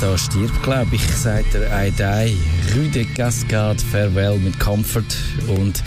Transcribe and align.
da 0.00 0.16
stirbt, 0.16 0.62
glaube 0.62 0.94
ich, 0.94 1.02
sagt 1.02 1.54
er 1.54 1.86
I 1.86 1.90
die. 1.90 2.36
Rue 2.74 2.88
de 2.88 3.04
Cascade, 3.04 3.82
Farewell 3.90 4.38
mit 4.38 4.58
Comfort. 4.60 5.16
Und 5.48 5.82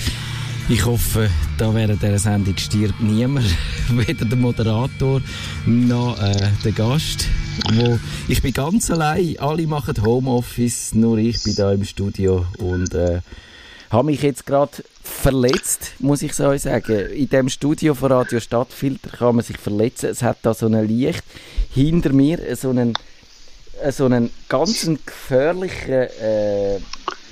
ich 0.69 0.85
hoffe, 0.85 1.29
da 1.57 1.73
während 1.73 2.01
dieser 2.01 2.19
Sendung 2.19 2.57
stirbt 2.57 2.99
niemand. 2.99 3.45
Weder 3.89 4.25
der 4.25 4.37
Moderator 4.37 5.21
noch 5.65 6.21
äh, 6.21 6.49
der 6.63 6.71
Gast. 6.73 7.27
Wo 7.73 7.99
ich 8.27 8.41
bin 8.41 8.53
ganz 8.53 8.91
allein. 8.91 9.37
Alle 9.39 9.65
machen 9.67 9.95
Homeoffice, 10.03 10.93
nur 10.93 11.17
ich 11.17 11.43
bin 11.43 11.55
da 11.55 11.71
im 11.71 11.85
Studio 11.85 12.45
und 12.57 12.93
äh, 12.93 13.21
habe 13.89 14.07
mich 14.07 14.21
jetzt 14.23 14.45
gerade 14.45 14.71
verletzt, 15.03 15.93
muss 15.99 16.21
ich 16.21 16.33
so 16.33 16.55
sagen. 16.57 17.07
In 17.11 17.29
dem 17.29 17.49
Studio 17.49 17.93
von 17.93 18.11
Radio 18.11 18.39
Stadtfilter 18.39 19.09
kann 19.09 19.35
man 19.35 19.45
sich 19.45 19.57
verletzen. 19.57 20.09
Es 20.09 20.21
hat 20.21 20.39
da 20.41 20.53
so 20.53 20.67
ein 20.67 20.87
Licht 20.87 21.23
hinter 21.73 22.11
mir, 22.11 22.39
so 22.55 22.69
einen, 22.69 22.93
so 23.89 24.05
einen 24.05 24.29
ganz 24.49 24.89
gefährlichen 25.05 25.91
äh, 25.91 26.79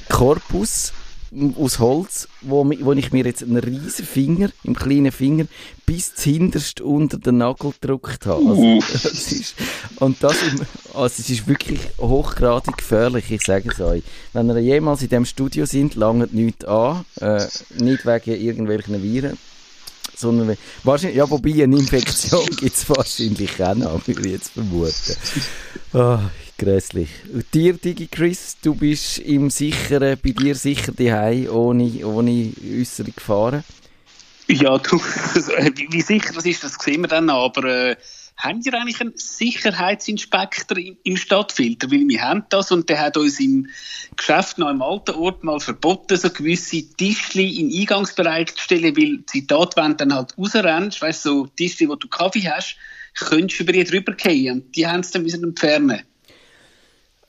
Korpus 0.10 0.94
aus 1.58 1.80
Holz, 1.80 2.28
wo, 2.42 2.66
wo 2.66 2.94
ich 2.94 3.12
mir 3.12 3.26
jetzt 3.26 3.44
einen 3.44 3.58
riesen 3.58 4.06
Finger, 4.06 4.50
im 4.64 4.76
kleinen 4.76 5.12
Finger, 5.12 5.46
bis 5.86 6.14
hinterst 6.18 6.82
unter 6.82 7.18
den 7.18 7.38
Nagel 7.38 7.72
gedrückt 7.80 8.26
habe. 8.26 8.50
Also, 8.50 8.80
das 9.04 9.32
ist, 9.32 9.56
und 10.00 10.24
das, 10.24 10.42
im, 10.42 10.62
also 10.94 11.06
es 11.20 11.30
ist 11.30 11.48
wirklich 11.48 11.82
hochgradig 12.00 12.78
gefährlich, 12.78 13.32
ich 13.32 13.42
sage 13.42 13.70
es 13.72 13.80
euch. 13.80 14.04
Wenn 14.34 14.50
ihr 14.50 14.60
jemals 14.60 15.02
in 15.02 15.10
diesem 15.10 15.26
Studio 15.26 15.66
sind, 15.66 15.96
langt 15.96 16.34
nichts 16.34 16.66
an, 16.66 17.06
äh, 17.22 17.46
nicht 17.78 18.06
wegen 18.06 18.42
irgendwelchen 18.42 19.04
Viren, 19.04 19.38
sondern 20.20 20.58
wahrscheinlich, 20.84 21.18
ja, 21.18 21.30
wobei 21.30 21.64
eine 21.64 21.78
Infektion 21.78 22.46
gibt 22.60 22.76
es 22.76 22.90
wahrscheinlich 22.90 23.62
auch 23.64 23.76
noch, 23.76 24.08
würde 24.08 24.22
ich 24.22 24.32
jetzt 24.34 24.52
vermuten. 24.52 25.16
Oh, 25.94 26.20
Grässlich. 26.60 27.10
Und 27.34 27.46
dir, 27.54 27.74
Digi 27.74 28.08
Chris, 28.08 28.58
du 28.62 28.76
bist 28.76 29.20
im 29.20 29.50
sicheren, 29.50 30.18
bei 30.22 30.32
dir 30.32 30.56
sicher 30.56 30.92
daheim, 30.92 31.48
ohne, 31.50 32.06
ohne 32.06 32.52
äußere 32.62 33.12
Gefahren? 33.12 33.64
Ja, 34.50 34.78
du, 34.78 34.98
wie, 35.76 35.88
wie 35.90 36.02
sicher 36.02 36.34
das 36.34 36.46
ist, 36.46 36.64
das 36.64 36.74
sehen 36.74 37.02
wir 37.02 37.08
dann 37.08 37.30
aber 37.30 37.64
äh, 37.64 37.96
haben 38.40 38.64
wir 38.64 38.74
eigentlich 38.74 39.02
einen 39.02 39.18
Sicherheitsinspektor 39.18 40.78
im, 40.78 41.18
Stadtfilter? 41.18 41.92
Weil 41.92 42.08
wir 42.08 42.22
haben 42.22 42.46
das 42.50 42.72
und 42.72 42.88
der 42.88 43.02
hat 43.02 43.18
uns 43.18 43.40
im 43.40 43.68
Geschäft 44.16 44.58
noch 44.58 44.70
im 44.70 44.82
alten 44.82 45.16
Ort 45.16 45.44
mal 45.44 45.60
verboten, 45.60 46.18
so 46.18 46.30
gewisse 46.30 46.90
Tischli 46.96 47.60
in 47.60 47.82
Eingangsbereich 47.82 48.56
zu 48.56 48.64
stellen, 48.64 48.96
weil 48.96 49.26
Zitat, 49.26 49.76
wenn 49.76 49.92
du 49.92 49.98
dann 49.98 50.14
halt 50.16 50.38
rausrennst, 50.38 51.02
weißt 51.02 51.26
du, 51.26 51.30
so 51.30 51.48
Tischli, 51.48 51.90
wo 51.90 51.96
du 51.96 52.08
Kaffee 52.08 52.50
hast, 52.50 52.78
könntest 53.14 53.60
du 53.60 53.64
über 53.64 53.74
die 53.74 53.84
drüber 53.84 54.14
gehen 54.14 54.62
und 54.62 54.76
die 54.76 54.88
haben 54.88 55.02
es 55.02 55.12
dann 55.12 55.28
entfernen 55.28 56.04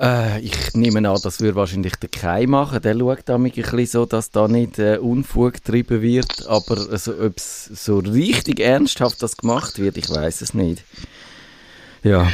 äh, 0.00 0.40
ich 0.40 0.74
nehme 0.74 1.08
an, 1.08 1.18
das 1.22 1.40
würde 1.40 1.56
wahrscheinlich 1.56 1.94
der 1.96 2.08
Kai 2.08 2.46
machen. 2.46 2.80
Der 2.80 2.98
schaut 2.98 3.20
da 3.26 3.34
ein 3.34 3.50
bisschen 3.50 3.86
so, 3.86 4.06
dass 4.06 4.30
da 4.30 4.48
nicht 4.48 4.78
äh, 4.78 4.96
Unfug 4.96 5.54
getrieben 5.54 6.00
wird. 6.00 6.46
Aber 6.46 6.78
also, 6.90 7.12
ob 7.20 7.36
es 7.36 7.66
so 7.66 7.98
richtig 7.98 8.60
ernsthaft 8.60 9.22
das 9.22 9.36
gemacht 9.36 9.78
wird, 9.78 9.98
ich 9.98 10.08
weiß 10.08 10.40
es 10.40 10.54
nicht. 10.54 10.82
Ja. 12.02 12.26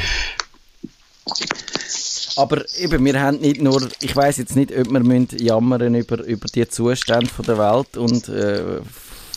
Aber 2.37 2.63
eben, 2.77 3.03
wir 3.03 3.19
haben 3.19 3.39
nicht 3.39 3.61
nur, 3.61 3.89
ich 3.99 4.15
weiß 4.15 4.37
jetzt 4.37 4.55
nicht, 4.55 4.71
ob 4.71 4.89
wir 4.89 4.99
müssen 4.99 5.37
jammern 5.37 5.95
über, 5.95 6.23
über 6.23 6.47
die 6.47 6.67
Zustände 6.69 7.27
von 7.27 7.45
der 7.45 7.57
Welt 7.57 7.97
und 7.97 8.29
äh, 8.29 8.79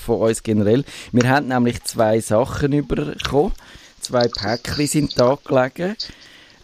von 0.04 0.20
uns 0.20 0.42
generell. 0.42 0.84
Wir 1.10 1.28
haben 1.28 1.48
nämlich 1.48 1.82
zwei 1.84 2.20
Sachen 2.20 2.86
bekommen. 2.86 3.52
Zwei 4.00 4.28
Päckchen 4.28 4.86
sind 4.86 5.18
da 5.18 5.36
gelegen. 5.44 5.96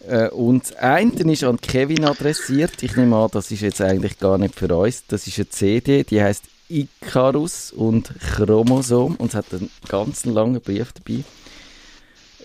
Äh, 0.07 0.29
und 0.29 0.75
eine 0.77 1.11
ist 1.31 1.43
an 1.43 1.59
Kevin 1.59 2.05
adressiert. 2.05 2.81
Ich 2.81 2.95
nehme 2.95 3.17
an, 3.17 3.29
das 3.31 3.51
ist 3.51 3.61
jetzt 3.61 3.81
eigentlich 3.81 4.19
gar 4.19 4.37
nicht 4.37 4.55
für 4.55 4.73
uns. 4.75 5.03
Das 5.07 5.27
ist 5.27 5.37
eine 5.37 5.49
CD, 5.49 6.03
die 6.03 6.21
heißt 6.21 6.43
Icarus 6.69 7.71
und 7.71 8.11
Chromosom 8.19 9.15
und 9.15 9.29
es 9.29 9.35
hat 9.35 9.53
einen 9.53 9.69
ganz 9.87 10.25
langen 10.25 10.61
Brief 10.61 10.91
dabei. 10.93 11.23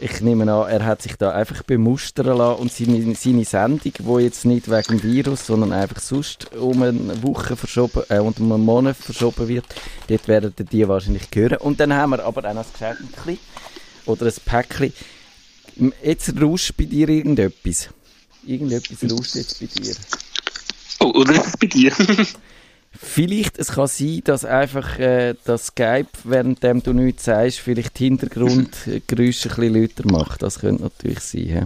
Ich 0.00 0.20
nehme 0.20 0.52
an, 0.52 0.68
er 0.68 0.84
hat 0.84 1.02
sich 1.02 1.16
da 1.16 1.30
einfach 1.30 1.62
bemustern 1.62 2.38
lassen 2.38 2.60
und 2.60 2.72
seine, 2.72 3.14
seine 3.14 3.44
Sendung, 3.44 3.92
die 3.98 4.24
jetzt 4.24 4.44
nicht 4.44 4.68
wegen 4.68 5.02
Virus, 5.02 5.46
sondern 5.46 5.72
einfach 5.72 6.00
sonst 6.00 6.52
um 6.56 6.82
eine 6.82 7.22
Woche 7.22 7.54
verschoben, 7.54 8.02
äh, 8.08 8.18
und 8.18 8.40
um 8.40 8.50
einen 8.50 8.64
Monat 8.64 8.96
verschoben 8.96 9.46
wird, 9.46 9.66
dort 10.08 10.26
werden 10.26 10.54
die 10.56 10.88
wahrscheinlich 10.88 11.28
hören. 11.32 11.58
Und 11.58 11.78
dann 11.78 11.92
haben 11.92 12.10
wir 12.10 12.24
aber 12.24 12.40
auch 12.48 12.54
noch 12.54 12.64
ein 12.64 12.72
Geschenk 12.72 13.38
oder 14.06 14.26
ein 14.26 14.32
Päckchen 14.44 14.92
Jetzt 16.02 16.40
rauscht 16.40 16.76
bei 16.76 16.84
dir 16.84 17.08
irgendetwas. 17.08 17.88
Irgendetwas 18.46 19.10
rauscht 19.10 19.34
jetzt 19.36 19.60
bei 19.60 19.66
dir. 19.66 19.94
Oh, 21.00 21.12
oder 21.20 21.34
ist 21.34 21.46
es 21.46 21.56
bei 21.56 21.66
dir? 21.66 21.92
vielleicht, 22.92 23.58
es 23.58 23.68
kann 23.68 23.86
sein, 23.86 24.20
dass 24.24 24.44
einfach 24.44 24.98
äh, 24.98 25.34
das 25.44 25.68
Skype, 25.68 26.08
während 26.24 26.86
du 26.86 26.92
nichts 26.92 27.24
sagst, 27.24 27.60
vielleicht 27.60 27.98
Hintergrundgeräusche 27.98 29.50
ein 29.50 29.56
bisschen 29.56 29.74
lauter 29.74 30.10
macht. 30.10 30.42
Das 30.42 30.60
könnte 30.60 30.84
natürlich 30.84 31.20
sein. 31.20 31.42
He? 31.42 31.62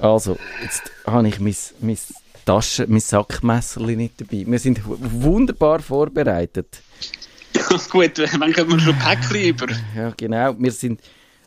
Also, 0.00 0.38
jetzt 0.62 0.82
habe 1.06 1.28
ich 1.28 1.40
mein, 1.40 1.56
mein 1.80 1.98
Tasche, 2.44 2.86
mein 2.88 3.00
Sackmesser 3.00 3.80
nicht 3.82 4.20
dabei. 4.20 4.44
Wir 4.46 4.58
sind 4.58 4.80
wunderbar 4.84 5.80
vorbereitet. 5.80 6.80
Ja, 7.54 7.62
gut, 7.90 8.18
wann 8.38 8.52
kommen 8.52 8.72
wir 8.72 8.80
schon 8.80 8.98
Päckchen 8.98 9.44
über? 9.44 9.66
Ja, 9.94 10.12
genau. 10.16 10.54
Wir 10.58 10.72
sind 10.72 11.00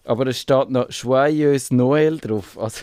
aber 0.04 0.28
es 0.28 0.40
steht 0.40 0.70
noch 0.70 0.90
Joyeux 0.90 1.72
Noël 1.72 2.20
drauf. 2.20 2.58
Also, 2.58 2.82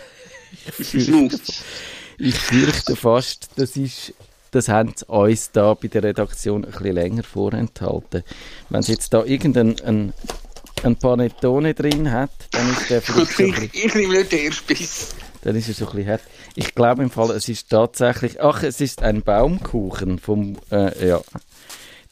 ich, 0.78 0.86
fürchte, 0.86 1.40
ich 2.18 2.34
fürchte 2.34 2.96
fast, 2.96 3.50
das 3.56 3.76
ist 3.76 4.14
das 4.50 4.68
haben 4.68 4.94
sie 4.96 5.06
uns 5.06 5.52
da 5.52 5.74
bei 5.74 5.88
der 5.88 6.02
Redaktion 6.02 6.64
ein 6.64 6.72
bisschen 6.72 6.94
länger 6.94 7.22
vorenthalten. 7.22 8.24
Wenn 8.68 8.80
es 8.80 8.88
jetzt 8.88 9.14
da 9.14 9.24
irgendein 9.24 9.80
ein, 9.82 10.12
ein 10.82 10.96
Panettone 10.96 11.74
drin 11.74 12.10
hat, 12.10 12.30
dann 12.50 12.72
ist 12.72 12.90
der 12.90 13.00
vielleicht 13.00 13.36
so 13.36 13.44
ich, 13.44 13.74
ich 13.74 13.94
nehme 13.94 14.14
nicht 14.14 14.32
den 14.32 14.46
Erstbiss. 14.46 15.14
Dann 15.42 15.56
ist 15.56 15.68
er 15.68 15.74
so 15.74 15.86
ein 15.88 15.96
bisschen 15.96 16.10
hart. 16.10 16.22
Ich 16.54 16.74
glaube 16.74 17.02
im 17.02 17.10
Fall, 17.10 17.30
es 17.30 17.48
ist 17.48 17.70
tatsächlich, 17.70 18.42
ach, 18.42 18.62
es 18.62 18.80
ist 18.80 19.02
ein 19.02 19.22
Baumkuchen 19.22 20.18
vom, 20.18 20.56
äh, 20.70 21.08
ja, 21.08 21.20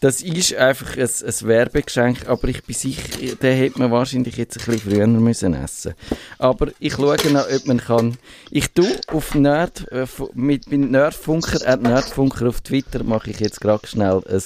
das 0.01 0.21
ist 0.23 0.55
einfach 0.55 0.97
ein, 0.97 1.03
ein 1.03 1.49
Werbegeschenk, 1.49 2.29
aber 2.29 2.49
ich 2.49 2.63
bin 2.63 2.75
sicher, 2.75 3.35
den 3.35 3.57
hätte 3.57 3.79
man 3.81 3.91
wahrscheinlich 3.91 4.37
jetzt 4.37 4.59
ein 4.59 4.65
bisschen 4.65 4.93
früher 4.93 5.07
müssen 5.07 5.55
essen 5.55 5.95
Aber 6.39 6.69
ich 6.79 6.95
schaue 6.95 7.17
noch, 7.33 7.51
ob 7.51 7.67
man 7.67 7.79
kann. 7.79 8.19
Ich 8.51 8.71
tue 8.71 9.01
auf 9.09 9.35
Nerd, 9.35 9.91
äh, 9.91 10.07
mit, 10.35 10.71
mit 10.71 10.91
Nerdfunker, 10.91 11.67
äh, 11.67 11.77
Nerdfunker 11.77 12.49
auf 12.49 12.61
Twitter 12.61 13.03
mache 13.03 13.31
ich 13.31 13.41
jetzt 13.41 13.61
gerade 13.61 13.87
schnell 13.89 14.23
ein, 14.29 14.43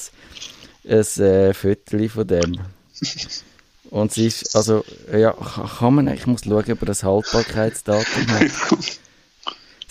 ein 0.88 1.22
äh, 1.22 1.52
Foto 1.54 2.08
von 2.08 2.26
dem. 2.26 2.58
Und 3.90 4.10
es 4.12 4.16
ist, 4.16 4.56
also, 4.56 4.84
ja, 5.12 5.32
kann 5.32 5.94
man, 5.94 6.08
ich 6.08 6.26
muss 6.26 6.44
schauen, 6.44 6.72
ob 6.72 6.80
er 6.82 6.86
das 6.86 7.02
Haltbarkeitsdatum 7.02 8.26
hat. 8.28 8.50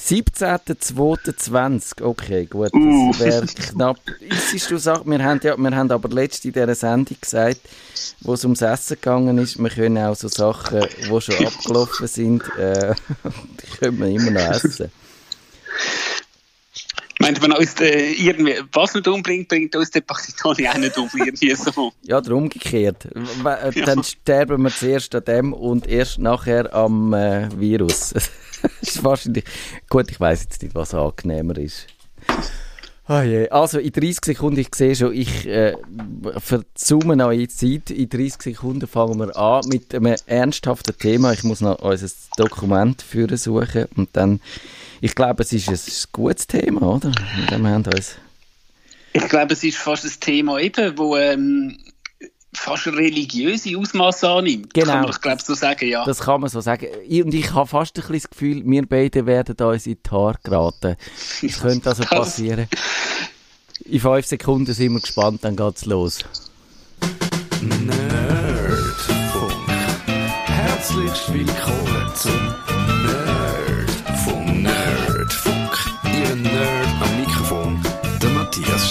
17.02.20, 0.03 2.01
okay, 2.01 2.45
gut, 2.45 2.73
das 2.73 2.81
uh. 2.81 3.13
wäre 3.19 3.45
knapp. 3.45 3.99
Ist 4.51 4.71
du 4.71 4.77
sagst, 4.77 5.05
wir 5.05 5.23
haben, 5.23 5.39
ja, 5.43 5.55
wir 5.55 5.75
haben 5.75 5.91
aber 5.91 6.09
letzte 6.09 6.47
in 6.47 6.53
dieser 6.55 6.73
Sendung 6.73 7.17
gesagt, 7.21 7.61
wo 8.21 8.33
es 8.33 8.43
ums 8.43 8.61
Essen 8.61 8.95
gegangen 8.95 9.37
ist, 9.37 9.59
wir 9.59 9.69
können 9.69 9.99
auch 9.99 10.15
so 10.15 10.27
Sachen, 10.27 10.81
die 10.99 11.21
schon 11.21 11.45
abgelaufen 11.45 12.07
sind, 12.07 12.41
äh, 12.57 12.95
die 13.23 13.77
können 13.77 13.99
wir 13.99 14.07
immer 14.07 14.31
noch 14.31 14.49
essen. 14.49 14.91
Meint 17.19 17.39
man 17.39 17.51
uns 17.51 17.79
äh, 17.79 18.13
irgendwie, 18.13 18.55
was 18.73 18.95
nicht 18.95 19.07
umbringt, 19.07 19.47
bringt 19.49 19.75
uns 19.75 19.91
der 19.91 20.01
Pakistani 20.01 20.67
auch 20.67 20.77
nicht 20.77 20.97
um, 20.97 21.07
irgendwie 21.15 21.53
so. 21.53 21.93
Ja, 22.01 22.17
oder 22.17 22.35
umgekehrt. 22.35 23.07
Dann 23.43 23.73
ja. 23.75 24.03
sterben 24.03 24.63
wir 24.63 24.71
zuerst 24.71 25.13
an 25.13 25.25
dem 25.25 25.53
und 25.53 25.85
erst 25.87 26.17
nachher 26.17 26.73
am 26.73 27.13
äh, 27.13 27.47
Virus. 27.55 28.15
ist 28.81 29.03
wahrscheinlich, 29.03 29.45
gut, 29.89 30.09
ich 30.09 30.19
weiß 30.19 30.43
jetzt 30.43 30.61
nicht, 30.61 30.75
was 30.75 30.93
angenehmer 30.93 31.57
ist. 31.57 31.87
Oh 33.07 33.21
also 33.49 33.79
in 33.79 33.91
30 33.91 34.23
Sekunden, 34.23 34.59
ich 34.59 34.73
sehe 34.73 34.95
schon, 34.95 35.13
ich 35.13 35.45
äh, 35.45 35.75
verzoome 36.37 37.15
in 37.33 37.49
Zeit. 37.49 37.89
In 37.89 38.07
30 38.07 38.41
Sekunden 38.41 38.87
fangen 38.87 39.19
wir 39.19 39.35
an 39.35 39.67
mit 39.67 39.93
einem 39.93 40.15
ernsthaften 40.27 40.97
Thema. 40.97 41.33
Ich 41.33 41.43
muss 41.43 41.61
noch 41.61 41.79
unser 41.79 42.09
Dokument 42.37 43.01
für 43.01 43.35
suchen 43.37 43.87
und 43.97 44.09
dann, 44.13 44.39
ich 45.01 45.13
glaube, 45.15 45.43
es 45.43 45.51
ist 45.51 45.67
ein 45.67 46.09
gutes 46.13 46.47
Thema, 46.47 46.83
oder? 46.83 47.11
Wir 47.47 47.57
haben 47.57 47.83
uns 47.85 48.15
ich 49.13 49.27
glaube, 49.27 49.53
es 49.53 49.63
ist 49.63 49.77
fast 49.77 50.05
ein 50.05 50.19
Thema 50.19 50.59
eben, 50.59 50.97
wo 50.97 51.17
ähm, 51.17 51.77
fast 52.53 52.87
religiöse 52.87 53.77
Ausmaße 53.77 54.29
annimmt. 54.29 54.73
Genau. 54.73 54.87
Kann 54.87 54.99
man 54.99 55.07
das, 55.07 55.21
glaube 55.21 55.41
so 55.41 55.53
sagen, 55.53 55.87
ja. 55.87 56.03
Das 56.05 56.19
kann 56.19 56.41
man 56.41 56.49
so 56.49 56.61
sagen. 56.61 56.87
Und 57.09 57.33
ich 57.33 57.53
habe 57.53 57.67
fast 57.67 57.97
ein 57.97 58.01
bisschen 58.01 58.13
das 58.13 58.29
Gefühl, 58.29 58.63
wir 58.65 58.85
beide 58.87 59.25
werden 59.25 59.55
uns 59.55 59.87
in 59.87 59.97
die 60.05 60.09
Haare 60.09 60.37
geraten. 60.43 60.95
Das 61.41 61.59
könnte 61.61 61.89
also 61.89 62.03
passieren. 62.03 62.67
In 63.85 63.99
fünf 63.99 64.25
Sekunden 64.25 64.73
sind 64.73 64.93
wir 64.93 65.01
gespannt, 65.01 65.43
dann 65.43 65.55
geht's 65.55 65.85
los. 65.85 66.19
Nerdfunk. 67.61 69.51
Herzlich 70.45 71.33
willkommen 71.33 72.11
zum 72.15 72.55
Nerdfunk. 73.05 74.61
Nerd. 74.61 75.07
Nerdfunk. 75.17 75.77
Ihr 76.03 76.35
Nerd 76.35 76.87
am 77.01 77.20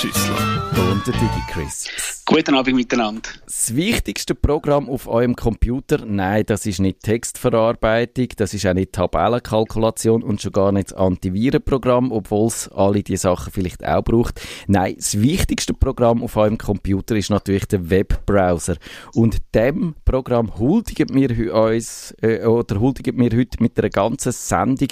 Schüssler. 0.00 0.70
Und 0.92 1.06
der 1.06 1.12
DigiChris. 1.12 2.22
Guten 2.24 2.54
Abend 2.54 2.74
miteinander. 2.74 3.28
Das 3.44 3.76
wichtigste 3.76 4.34
Programm 4.34 4.88
auf 4.88 5.06
eurem 5.06 5.36
Computer, 5.36 6.06
nein, 6.06 6.44
das 6.46 6.64
ist 6.64 6.80
nicht 6.80 7.02
Textverarbeitung, 7.02 8.28
das 8.36 8.54
ist 8.54 8.66
auch 8.66 8.72
nicht 8.72 8.92
Tabellenkalkulation 8.92 10.22
und 10.22 10.40
schon 10.40 10.52
gar 10.52 10.72
nicht 10.72 10.92
das 10.92 10.96
Antivirenprogramm, 10.96 12.12
obwohl 12.12 12.46
es 12.46 12.68
alle 12.68 13.02
diese 13.02 13.24
Sachen 13.24 13.52
vielleicht 13.52 13.84
auch 13.84 14.02
braucht. 14.02 14.40
Nein, 14.68 14.94
das 14.96 15.20
wichtigste 15.20 15.74
Programm 15.74 16.22
auf 16.22 16.34
eurem 16.34 16.56
Computer 16.56 17.14
ist 17.14 17.28
natürlich 17.28 17.66
der 17.66 17.90
Webbrowser. 17.90 18.76
Und 19.12 19.36
dem 19.54 19.96
Programm 20.06 20.58
huldigen 20.58 21.14
wir 21.14 21.54
uns, 21.54 22.14
äh, 22.22 22.46
oder 22.46 22.80
huldigen 22.80 23.18
wir 23.18 23.38
heute 23.38 23.62
mit 23.62 23.78
einer 23.78 23.90
ganzen 23.90 24.32
Sendung. 24.32 24.88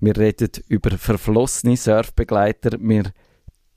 Wir 0.00 0.16
reden 0.16 0.50
über 0.66 0.90
verflossene 0.98 1.76
Surfbegleiter, 1.76 2.76
wir 2.80 3.12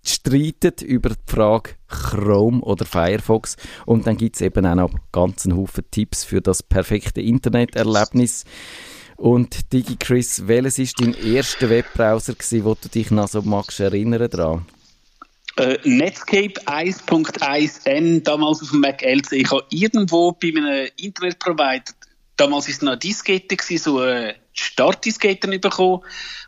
streiten 0.03 0.85
über 0.85 1.09
die 1.09 1.31
Frage 1.31 1.71
Chrome 1.87 2.61
oder 2.61 2.85
Firefox 2.85 3.57
und 3.85 4.07
dann 4.07 4.17
gibt 4.17 4.35
es 4.35 4.41
eben 4.41 4.65
auch 4.65 4.75
noch 4.75 4.93
ganz 5.11 5.45
einen 5.45 5.57
Haufen 5.57 5.83
Tipps 5.91 6.23
für 6.23 6.41
das 6.41 6.63
perfekte 6.63 7.21
Interneterlebnis. 7.21 8.45
Und 9.17 9.71
DigiChris, 9.71 10.47
welches 10.47 10.79
ist 10.79 10.99
dein 10.99 11.13
erster 11.13 11.69
Webbrowser 11.69 12.33
gewesen, 12.33 12.65
wo 12.65 12.73
du 12.73 12.89
dich 12.89 13.11
noch 13.11 13.27
so 13.27 13.43
magst 13.43 13.79
erinnern 13.79 14.27
dran? 14.27 14.65
Äh, 15.57 15.77
Netscape 15.83 16.59
1.1n, 16.65 18.23
damals 18.23 18.63
auf 18.63 18.71
dem 18.71 18.79
Mac 18.79 19.03
LC. 19.03 19.33
Ich 19.33 19.51
habe 19.51 19.63
irgendwo 19.69 20.31
bei 20.31 20.47
einem 20.47 20.89
Internetprovider, 20.97 21.93
damals 22.37 22.65
war 22.65 22.71
es 22.71 22.81
noch 22.81 22.91
eine 22.93 22.99
Diskette, 22.99 23.57
so 23.77 23.99
eine 23.99 24.35
Startdiskette 24.53 25.59
bekommen. 25.59 26.01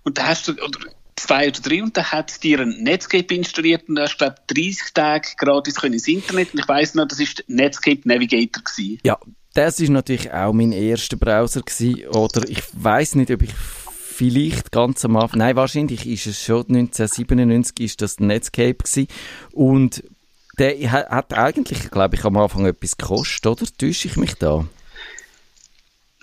Und 0.04 0.18
da 0.18 0.28
hast 0.28 0.48
du, 0.48 0.54
oder 0.54 0.80
zwei 1.16 1.48
oder 1.48 1.60
drei, 1.62 1.84
und 1.84 1.96
dann 1.98 2.12
hat 2.12 2.44
dir 2.44 2.60
ein 2.60 2.84
Netscape 2.84 3.34
installiert 3.34 3.88
und 3.90 3.96
da 3.96 4.04
hast 4.04 4.18
du, 4.18 4.26
glaube 4.26 4.36
30 4.48 4.94
Tage 4.94 5.28
gratis 5.38 5.76
können 5.76 5.94
ins 5.94 6.08
Internet. 6.08 6.54
Und 6.54 6.60
ich 6.60 6.68
weiss 6.68 6.96
noch, 6.96 7.08
das 7.08 7.20
war 7.20 7.28
der 7.38 7.46
Netscape 7.48 8.02
Navigator. 8.06 8.64
Gewesen. 8.64 9.00
Ja, 9.04 9.18
das 9.54 9.80
ist 9.80 9.90
natürlich 9.90 10.32
auch 10.32 10.54
mein 10.54 10.72
erster 10.72 11.18
Browser 11.18 11.62
gewesen, 11.62 12.08
oder 12.08 12.48
ich 12.48 12.62
weiß 12.74 13.16
nicht, 13.16 13.32
ob 13.32 13.42
ich 13.42 13.52
vielleicht 13.54 14.72
ganz 14.72 15.04
am 15.06 15.16
Anfang, 15.16 15.40
nein, 15.40 15.56
wahrscheinlich 15.56 16.08
ist 16.08 16.28
es 16.28 16.44
schon 16.44 16.66
1997 16.68 17.80
ist 17.80 18.02
das 18.02 18.20
Netscape 18.20 18.76
gewesen. 18.76 19.08
und 19.52 20.04
der 20.60 20.92
hat 20.92 21.34
eigentlich, 21.34 21.90
glaube 21.90 22.16
ich, 22.16 22.24
am 22.26 22.38
Anfang 22.38 22.66
etwas 22.66 22.98
gekostet, 22.98 23.46
oder? 23.48 23.66
Täusche 23.78 24.08
ich 24.08 24.18
mich 24.18 24.36
da? 24.36 24.66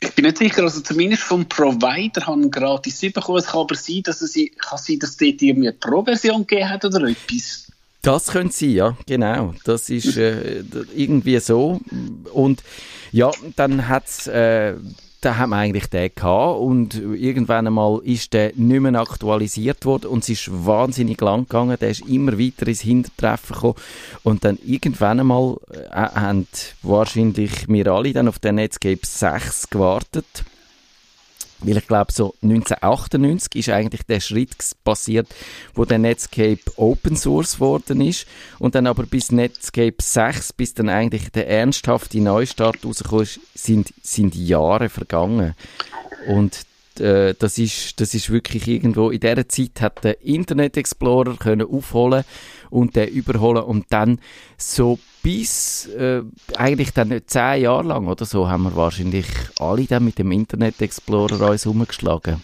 Ich 0.03 0.15
bin 0.15 0.25
nicht 0.25 0.39
sicher, 0.39 0.63
also 0.63 0.81
zumindest 0.81 1.23
vom 1.23 1.47
Provider 1.47 2.27
haben 2.27 2.51
gratis 2.51 3.01
bekommen. 3.01 3.39
Es 3.39 3.47
kann 3.47 3.61
aber 3.61 3.75
sein, 3.75 4.03
dass 4.03 4.23
es 4.23 4.35
kann 4.59 4.79
sein, 4.79 4.99
dass 4.99 5.17
dort 5.17 5.43
irgendwie 5.43 5.69
eine 5.69 5.77
Pro-Version 5.77 6.47
gegeben 6.47 6.71
hat 6.71 6.85
oder 6.85 7.03
etwas. 7.07 7.67
Das 8.03 8.29
könnte 8.29 8.55
sein, 8.55 8.71
ja, 8.71 8.97
genau. 9.07 9.55
Das 9.65 9.91
ist 9.91 10.17
äh, 10.17 10.65
irgendwie 10.97 11.39
so. 11.39 11.81
Und 12.33 12.63
ja, 13.13 13.31
dann 13.57 13.89
hat 13.89 14.07
es 14.07 14.27
äh, 14.27 14.75
da 15.21 15.37
haben 15.37 15.51
wir 15.51 15.57
eigentlich 15.57 15.89
den 15.89 16.11
gehabt. 16.15 16.61
Und 16.61 16.95
irgendwann 16.95 17.67
einmal 17.67 18.01
ist 18.05 18.33
der 18.33 18.53
nicht 18.55 18.81
mehr 18.81 18.95
aktualisiert 18.95 19.85
worden 19.85 20.07
und 20.07 20.23
es 20.23 20.29
ist 20.31 20.67
wahnsinnig 20.67 21.21
lang 21.21 21.43
gegangen, 21.43 21.77
der 21.81 21.91
ist 21.91 22.07
immer 22.09 22.39
weiter 22.39 22.67
ins 22.67 22.81
Hintertreffen 22.81 23.55
gekommen. 23.55 23.75
Und 24.23 24.45
dann 24.45 24.59
irgendwann 24.65 25.21
einmal 25.21 25.57
äh, 25.71 25.91
haben 25.95 26.47
wahrscheinlich 26.83 27.69
wir 27.69 27.87
alle 27.89 28.13
dann 28.13 28.29
auf 28.29 28.39
den 28.39 28.57
Netscape 28.57 29.01
6 29.05 29.71
gewartet 29.71 30.45
weil 31.63 31.77
ich 31.77 31.87
glaube, 31.87 32.13
so 32.13 32.35
1998 32.43 33.57
ist 33.57 33.69
eigentlich 33.69 34.03
der 34.03 34.21
Schritt 34.21 34.57
passiert, 34.85 35.29
wo 35.75 35.85
der 35.85 35.99
Netscape 35.99 36.61
Open 36.77 37.17
Source 37.17 37.55
geworden 37.55 38.01
ist. 38.01 38.27
Und 38.59 38.75
dann 38.75 38.87
aber 38.87 39.05
bis 39.05 39.33
Netscape 39.33 39.97
6, 40.01 40.53
bis 40.55 40.75
dann 40.75 40.89
eigentlich 40.89 41.31
der 41.31 41.49
ernsthafte 41.49 42.21
Neustart 42.21 42.85
rausgekommen 42.85 43.25
ist, 43.25 43.41
sind, 43.55 43.93
sind 44.03 44.35
Jahre 44.35 44.89
vergangen. 44.89 45.55
Und 46.29 46.67
äh, 46.99 47.35
das, 47.39 47.59
ist, 47.59 48.01
das 48.01 48.15
ist 48.15 48.31
wirklich 48.31 48.67
irgendwo, 48.67 49.11
in 49.11 49.21
dieser 49.21 49.49
Zeit 49.49 49.81
hat 49.81 50.03
der 50.03 50.23
Internet 50.23 50.77
Explorer 50.77 51.37
können 51.37 51.69
aufholen 51.69 52.25
und 52.71 52.97
den 52.97 53.09
überholen 53.09 53.63
und 53.63 53.87
dann 53.91 54.21
so 54.57 54.99
bis 55.23 55.87
äh, 55.87 56.23
eigentlich 56.57 56.93
dann 56.93 57.21
zehn 57.27 57.63
Jahre 57.63 57.89
lang 57.89 58.09
oder 58.09 58.25
so 58.25 58.49
haben 58.49 58.65
wir 58.65 58.77
wahrscheinlich 58.77 59.27
alle 59.59 59.85
dann 59.85 60.05
mit 60.05 60.19
dem 60.19 60.33
Internet 60.33 60.81
Explorer 60.81 61.51
uns 61.51 61.67
umgeschlagen. 61.67 62.43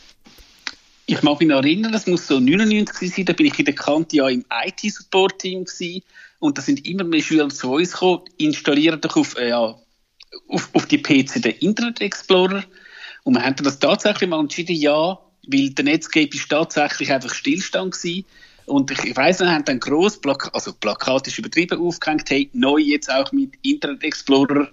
Ich 1.06 1.22
mag 1.22 1.40
mich 1.40 1.50
erinnern, 1.50 1.93
das 1.93 2.06
muss 2.06 2.26
so 2.26 2.40
99 2.40 3.14
sein, 3.14 3.25
da 3.25 3.32
bin 3.32 3.46
ich 3.46 3.58
in 3.58 3.64
der 3.64 3.75
Kante 3.75 4.16
ja 4.16 4.28
im 4.28 4.44
IT-Support-Team 4.50 5.64
und 6.40 6.58
da 6.58 6.62
sind 6.62 6.87
immer 6.87 7.04
mehr 7.04 7.22
Schüler 7.22 7.48
zu 7.48 7.72
uns 7.72 7.93
gekommen, 7.93 8.22
installieren 8.38 9.00
doch 9.00 9.16
auf, 9.16 9.37
äh, 9.38 9.52
auf, 9.52 10.69
auf 10.72 10.87
die 10.87 10.98
PC 10.98 11.40
den 11.40 11.52
Internet 11.60 12.00
Explorer 12.00 12.64
und 13.26 13.34
wir 13.34 13.43
haben 13.43 13.56
das 13.56 13.81
tatsächlich 13.81 14.31
mal 14.31 14.38
entschieden, 14.38 14.76
ja, 14.76 15.19
weil 15.49 15.70
der 15.70 15.84
Netscape 15.84 16.31
ist 16.32 16.49
tatsächlich 16.49 17.12
einfach 17.12 17.34
Stillstand 17.34 17.93
gewesen 17.93 18.25
und 18.67 18.93
ich, 18.93 19.02
ich 19.02 19.17
weiss, 19.17 19.40
wir 19.40 19.50
haben 19.50 19.64
dann 19.64 19.81
gross 19.81 20.20
Plakat, 20.20 20.55
also 20.55 20.73
Plakat 20.73 21.26
ist 21.26 21.37
übertrieben 21.37 21.81
aufgehängt, 21.81 22.31
hey, 22.31 22.49
neu 22.52 22.78
jetzt 22.78 23.11
auch 23.11 23.32
mit 23.32 23.55
Internet 23.62 24.05
Explorer. 24.05 24.69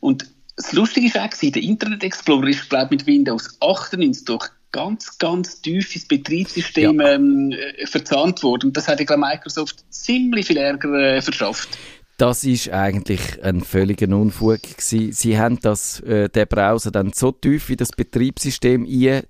Und 0.00 0.26
das 0.56 0.74
Lustige 0.74 1.06
ist 1.06 1.18
auch, 1.18 1.30
der 1.40 1.62
Internet 1.62 2.04
Explorer 2.04 2.48
ist, 2.48 2.68
glaube 2.68 2.84
ich, 2.84 2.90
mit 2.90 3.06
Windows 3.06 3.56
98 3.60 4.26
durch 4.26 4.46
ganz, 4.72 5.16
ganz 5.16 5.62
tief 5.62 5.94
ins 5.94 6.06
Betriebssystem 6.06 7.00
ja. 7.00 7.14
ähm, 7.14 7.52
äh, 7.52 7.86
verzahnt 7.86 8.42
worden. 8.42 8.66
Und 8.68 8.76
das 8.76 8.88
hat, 8.88 9.00
ich 9.00 9.06
glaube, 9.06 9.22
Microsoft 9.22 9.84
ziemlich 9.88 10.48
viel 10.48 10.58
Ärger 10.58 10.92
äh, 10.92 11.22
verschafft. 11.22 11.78
Das 12.20 12.44
ist 12.44 12.68
eigentlich 12.68 13.42
ein 13.42 13.62
völliger 13.62 14.14
Unfug 14.14 14.60
gewesen. 14.60 15.10
Sie 15.10 15.38
haben 15.38 15.58
das, 15.58 16.00
äh, 16.00 16.28
den 16.28 16.46
Browser 16.46 16.90
dann 16.90 17.14
so 17.14 17.32
tief 17.32 17.70
in 17.70 17.78
das 17.78 17.92
Betriebssystem 17.92 18.84
ein 18.84 19.22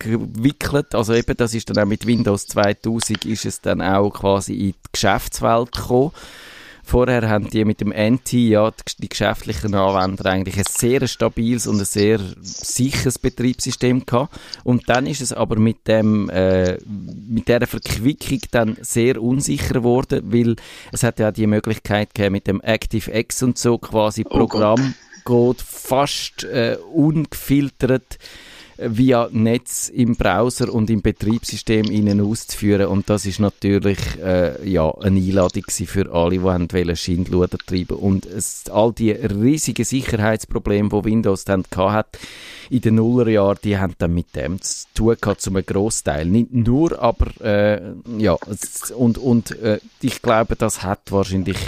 gewickelt. 0.00 0.96
Also 0.96 1.14
eben, 1.14 1.36
das 1.36 1.54
ist 1.54 1.70
dann 1.70 1.78
auch 1.78 1.88
mit 1.88 2.06
Windows 2.06 2.48
2000 2.48 3.24
ist 3.26 3.44
es 3.44 3.60
dann 3.60 3.80
auch 3.80 4.10
quasi 4.10 4.52
in 4.52 4.72
die 4.72 4.74
Geschäftswelt 4.90 5.70
gekommen. 5.70 6.10
Vorher 6.86 7.28
haben 7.28 7.48
die 7.48 7.64
mit 7.64 7.80
dem 7.80 7.92
NT, 7.92 8.32
ja, 8.34 8.70
die, 8.98 9.08
geschäftlichen 9.08 9.74
Anwender 9.74 10.26
eigentlich 10.26 10.58
ein 10.58 10.64
sehr 10.68 11.06
stabiles 11.08 11.66
und 11.66 11.78
ein 11.78 11.84
sehr 11.86 12.20
sicheres 12.40 13.18
Betriebssystem 13.18 14.04
gehabt. 14.04 14.38
Und 14.64 14.88
dann 14.88 15.06
ist 15.06 15.22
es 15.22 15.32
aber 15.32 15.58
mit 15.58 15.88
dem, 15.88 16.28
äh, 16.28 16.78
mit 16.84 17.48
dieser 17.48 17.66
Verquickung 17.66 18.40
dann 18.50 18.76
sehr 18.82 19.22
unsicher 19.22 19.74
geworden, 19.74 20.22
weil 20.26 20.56
es 20.92 21.02
hat 21.02 21.18
ja 21.18 21.30
auch 21.30 21.32
die 21.32 21.46
Möglichkeit 21.46 22.14
gegeben, 22.14 22.32
mit 22.32 22.46
dem 22.46 22.60
ActiveX 22.62 23.42
und 23.42 23.58
so 23.58 23.78
quasi 23.78 24.24
oh 24.26 24.28
Programm 24.28 24.94
geht 25.24 25.62
fast 25.62 26.44
äh, 26.44 26.76
ungefiltert 26.92 28.18
via 28.78 29.28
Netz 29.32 29.88
im 29.88 30.16
Browser 30.16 30.72
und 30.72 30.90
im 30.90 31.02
Betriebssystem 31.02 31.84
innen 31.86 32.20
auszuführen 32.20 32.86
und 32.86 33.08
das 33.08 33.26
ist 33.26 33.40
natürlich 33.40 33.98
äh, 34.22 34.68
ja 34.68 34.90
eine 34.98 35.20
Einladung 35.20 35.64
für 35.68 36.12
alle, 36.12 36.30
die 36.30 36.42
wollen 36.42 36.96
Schindluder 36.96 37.58
treiben 37.58 37.96
und 37.96 38.26
es, 38.26 38.64
all 38.70 38.92
die 38.92 39.12
riesigen 39.12 39.84
Sicherheitsprobleme, 39.84 40.88
die 40.88 41.04
Windows 41.04 41.44
dann 41.44 41.64
hat 41.76 42.18
in 42.70 42.80
den 42.80 42.96
Nullerjahren, 42.96 43.58
die 43.62 43.78
haben 43.78 43.94
dann 43.98 44.14
mit 44.14 44.34
dem 44.34 44.60
zu 44.60 44.86
tun 44.94 45.16
gehabt, 45.20 45.40
zum 45.40 45.54
Großteil. 45.54 46.26
Nicht 46.26 46.52
nur, 46.52 46.98
aber 47.00 47.26
äh, 47.40 47.80
ja 48.18 48.36
und 48.96 49.18
und 49.18 49.58
äh, 49.60 49.78
ich 50.00 50.22
glaube, 50.22 50.56
das 50.56 50.82
hat 50.82 51.12
wahrscheinlich 51.12 51.58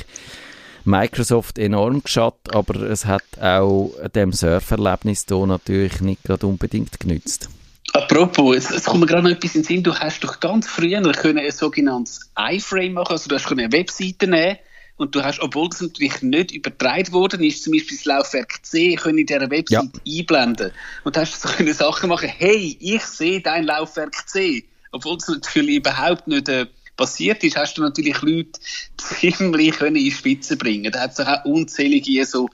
Microsoft 0.87 1.59
enorm 1.59 2.03
geschadet, 2.03 2.55
aber 2.55 2.83
es 2.83 3.05
hat 3.07 3.25
auch 3.41 3.93
dem 4.15 4.33
Surferlebnis 4.33 5.27
hier 5.29 5.47
natürlich 5.47 6.01
nicht 6.01 6.25
gerade 6.25 6.47
unbedingt 6.47 6.99
genützt. 7.01 7.49
Apropos, 7.93 8.57
es, 8.57 8.71
es 8.71 8.85
kommt 8.85 9.01
mir 9.01 9.07
gerade 9.07 9.23
noch 9.23 9.31
etwas 9.31 9.55
in 9.55 9.63
den 9.63 9.67
Sinn, 9.67 9.83
du 9.83 9.95
hast 9.95 10.23
doch 10.23 10.41
ganz 10.41 10.67
früher 10.67 11.01
können 11.13 11.39
ein 11.39 11.51
sogenanntes 11.51 12.31
iFrame 12.39 12.93
machen, 12.93 13.13
also 13.13 13.29
du 13.29 13.37
hast 13.37 13.51
eine 13.51 13.73
Webseite 13.73 14.27
nehmen 14.27 14.59
und 14.97 15.15
du 15.15 15.23
hast, 15.23 15.41
obwohl 15.41 15.69
das 15.69 15.81
natürlich 15.81 16.23
nicht 16.23 16.53
übertragen 16.53 17.13
worden 17.13 17.43
ist, 17.43 17.63
zum 17.63 17.73
Beispiel 17.73 17.97
das 17.97 18.07
Laufwerk 18.07 18.65
C 18.65 18.95
können 18.97 19.19
in 19.19 19.27
dieser 19.27 19.51
Webseite 19.51 19.91
ja. 20.05 20.21
einblenden. 20.21 20.73
Und 21.05 21.17
du 21.17 21.21
hast 21.21 21.41
so 21.41 21.49
eine 21.59 21.75
Sachen 21.75 22.09
machen, 22.09 22.29
hey, 22.29 22.77
ich 22.81 23.03
sehe 23.03 23.41
dein 23.41 23.65
Laufwerk 23.65 24.29
C. 24.29 24.65
Obwohl 24.93 25.17
es 25.17 25.29
natürlich 25.29 25.77
überhaupt 25.77 26.27
nicht 26.29 26.49
äh, 26.49 26.67
passiert 26.97 27.45
ist, 27.45 27.57
hast 27.57 27.79
du 27.79 27.83
natürlich 27.83 28.21
Leute 28.23 28.59
ziemlich 28.97 29.77
können 29.79 29.97
in 29.97 30.05
die 30.05 30.11
Spitze 30.11 30.57
bringen. 30.57 30.91
Da 30.93 31.01
hat 31.01 31.13
es 31.13 31.21
auch 31.21 31.45
unzählige 31.45 32.25
so 32.25 32.49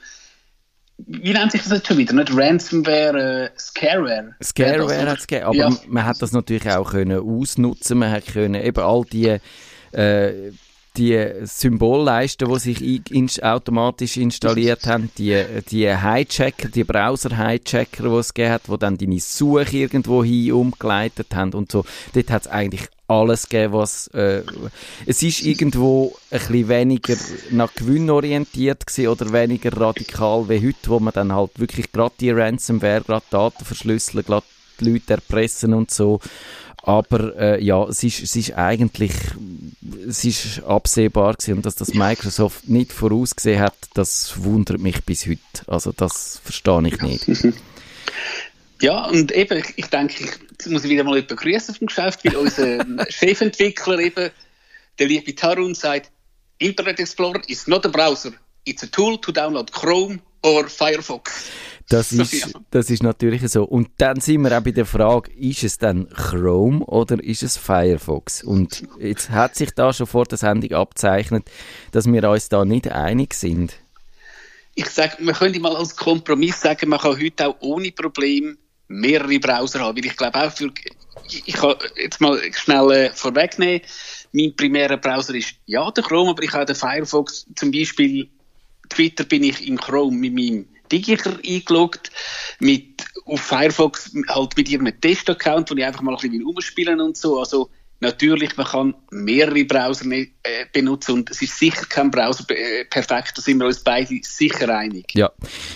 wie 1.06 1.32
nennt 1.32 1.52
sich 1.52 1.62
das 1.62 1.72
jetzt 1.72 1.86
schon 1.88 1.98
wieder? 1.98 2.14
Nicht 2.14 2.36
Ransomware, 2.36 3.50
äh, 3.54 3.58
Scareware. 3.58 4.34
Scareware 4.42 5.10
hat 5.10 5.18
es 5.18 5.26
gegeben, 5.26 5.46
aber 5.46 5.56
ja. 5.56 5.70
man 5.88 6.04
hat 6.04 6.20
das 6.20 6.32
natürlich 6.32 6.70
auch 6.70 6.90
können 6.90 7.18
ausnutzen. 7.18 7.98
Man 7.98 8.12
hat 8.12 8.26
können 8.26 8.62
eben 8.62 8.82
all 8.82 9.04
die 9.04 9.38
äh, 9.92 10.52
die 10.96 11.26
Symbolleisten, 11.42 12.52
die 12.52 12.58
sich 12.58 13.10
in, 13.10 13.28
automatisch 13.42 14.16
installiert 14.16 14.86
haben, 14.86 15.10
die, 15.16 15.42
die 15.70 15.88
Hijacker, 15.88 16.68
die 16.68 16.84
Browser-Hijacker, 16.84 18.02
die 18.02 18.16
es 18.16 18.34
gegeben 18.34 18.52
hat, 18.52 18.62
die 18.68 18.78
dann 18.78 18.98
deine 18.98 19.20
Suche 19.20 19.76
irgendwo 19.76 20.22
hin 20.22 20.52
umgeleitet 20.52 21.34
haben 21.34 21.54
und 21.54 21.72
so. 21.72 21.84
Dort 22.12 22.30
hat 22.30 22.42
es 22.42 22.48
eigentlich 22.48 22.88
alles 23.08 23.48
gegeben, 23.48 23.74
was 23.74 24.08
äh, 24.08 24.42
es 25.06 25.22
ist 25.22 25.42
irgendwo 25.42 26.14
ein 26.30 26.38
bisschen 26.38 26.68
weniger 26.68 27.16
nach 27.50 27.74
Gewinn 27.74 28.10
orientiert 28.10 28.86
gewesen 28.86 29.08
oder 29.08 29.32
weniger 29.32 29.76
radikal 29.76 30.48
wie 30.48 30.66
heute, 30.66 30.88
wo 30.88 31.00
man 31.00 31.12
dann 31.12 31.32
halt 31.32 31.58
wirklich 31.58 31.92
gerade 31.92 32.14
die 32.20 32.30
Ransomware, 32.30 33.02
gerade 33.02 33.24
Daten 33.30 33.64
verschlüsseln, 33.64 34.24
gerade 34.24 34.46
die 34.80 34.90
Leute 34.90 35.14
erpressen 35.14 35.74
und 35.74 35.90
so. 35.90 36.20
Aber 36.82 37.36
äh, 37.36 37.64
ja, 37.64 37.84
es 37.84 38.02
ist, 38.02 38.22
es 38.22 38.34
ist 38.34 38.52
eigentlich 38.54 39.12
es 40.08 40.24
ist 40.24 40.62
absehbar 40.64 41.34
gewesen 41.34 41.58
und 41.58 41.66
dass 41.66 41.76
das 41.76 41.94
Microsoft 41.94 42.68
nicht 42.68 42.92
vorausgesehen 42.92 43.60
hat, 43.60 43.74
das 43.94 44.42
wundert 44.42 44.80
mich 44.80 45.04
bis 45.04 45.26
heute. 45.26 45.40
Also 45.66 45.92
das 45.92 46.40
verstehe 46.42 46.86
ich 46.86 47.00
nicht. 47.00 47.26
Ja, 48.80 49.04
und 49.06 49.30
eben, 49.30 49.58
ich, 49.58 49.74
ich 49.76 49.86
denke, 49.86 50.24
ich 50.24 50.66
muss 50.66 50.82
wieder 50.82 51.04
mal 51.04 51.14
jemanden 51.14 51.36
grüßen 51.36 51.72
vom 51.76 51.86
Geschäft, 51.86 52.24
weil 52.24 52.34
unser 52.34 52.84
Chefentwickler 53.10 54.00
eben, 54.00 54.30
der 54.98 55.06
liebe 55.06 55.36
Tarun, 55.36 55.76
sagt, 55.76 56.10
Internet 56.58 56.98
Explorer 56.98 57.40
is 57.46 57.68
not 57.68 57.86
a 57.86 57.88
browser, 57.88 58.32
it's 58.64 58.82
a 58.82 58.88
tool 58.88 59.16
to 59.20 59.30
download 59.30 59.70
Chrome 59.70 60.18
or 60.42 60.68
Firefox. 60.68 61.50
Das 61.88 62.12
ist, 62.12 62.54
das 62.70 62.90
ist 62.90 63.02
natürlich 63.02 63.46
so. 63.50 63.64
Und 63.64 63.90
dann 63.98 64.20
sind 64.20 64.42
wir 64.42 64.56
auch 64.56 64.62
bei 64.62 64.70
der 64.70 64.86
Frage, 64.86 65.30
ist 65.32 65.62
es 65.62 65.78
dann 65.78 66.08
Chrome 66.08 66.84
oder 66.86 67.22
ist 67.22 67.42
es 67.42 67.56
Firefox? 67.56 68.42
Und 68.42 68.84
jetzt 68.98 69.30
hat 69.30 69.56
sich 69.56 69.72
da 69.72 69.92
schon 69.92 70.06
vor 70.06 70.24
der 70.24 70.38
Sendung 70.38 70.72
abzeichnet, 70.72 71.44
dass 71.90 72.06
wir 72.06 72.30
uns 72.30 72.48
da 72.48 72.64
nicht 72.64 72.90
einig 72.90 73.34
sind. 73.34 73.74
Ich 74.74 74.88
sage, 74.88 75.16
man 75.20 75.34
könnte 75.34 75.60
mal 75.60 75.76
als 75.76 75.94
Kompromiss 75.94 76.60
sagen, 76.60 76.88
man 76.88 76.98
kann 76.98 77.20
heute 77.20 77.48
auch 77.48 77.56
ohne 77.60 77.92
Problem 77.92 78.56
mehrere 78.88 79.38
Browser 79.38 79.80
haben. 79.80 79.98
Weil 79.98 80.06
ich 80.06 80.16
glaube 80.16 80.40
auch 80.40 80.52
für, 80.52 80.72
ich 81.28 81.54
kann 81.54 81.74
jetzt 81.96 82.20
mal 82.20 82.40
schnell 82.54 82.90
äh, 82.90 83.10
vorwegnehmen, 83.12 83.82
mein 84.32 84.56
primärer 84.56 84.96
Browser 84.96 85.34
ist 85.34 85.56
ja 85.66 85.90
der 85.90 86.04
Chrome, 86.04 86.30
aber 86.30 86.42
ich 86.42 86.52
habe 86.52 86.64
den 86.64 86.74
Firefox 86.74 87.46
zum 87.54 87.70
Beispiel, 87.70 88.30
Twitter 88.92 89.24
bin 89.24 89.44
ich 89.44 89.66
in 89.66 89.78
Chrome 89.78 90.16
mit 90.16 90.34
meinem 90.34 90.68
Digiker 90.90 91.38
eingeloggt, 91.46 92.10
mit, 92.60 93.04
auf 93.24 93.40
Firefox 93.40 94.12
halt 94.28 94.56
mit 94.56 94.68
ihrem 94.68 95.00
Test-Account, 95.00 95.70
wo 95.70 95.74
ich 95.74 95.84
einfach 95.84 96.02
mal 96.02 96.14
ein 96.14 96.20
bisschen 96.20 96.44
umspielen 96.44 97.00
und 97.00 97.16
so. 97.16 97.40
Also, 97.40 97.70
Natürlich, 98.02 98.56
man 98.56 98.66
kann 98.66 98.94
mehrere 99.12 99.64
Browser 99.64 100.04
äh, 100.44 100.66
benutzen 100.72 101.12
und 101.12 101.30
es 101.30 101.40
ist 101.40 101.56
sicher 101.56 101.86
kein 101.88 102.10
Browser 102.10 102.44
äh, 102.50 102.84
perfekt, 102.84 103.32
da 103.36 103.42
sind 103.42 103.58
wir 103.58 103.66
uns 103.66 103.78
beide 103.78 104.18
sicher 104.22 104.68
einig. 104.76 105.14
Ja, 105.14 105.30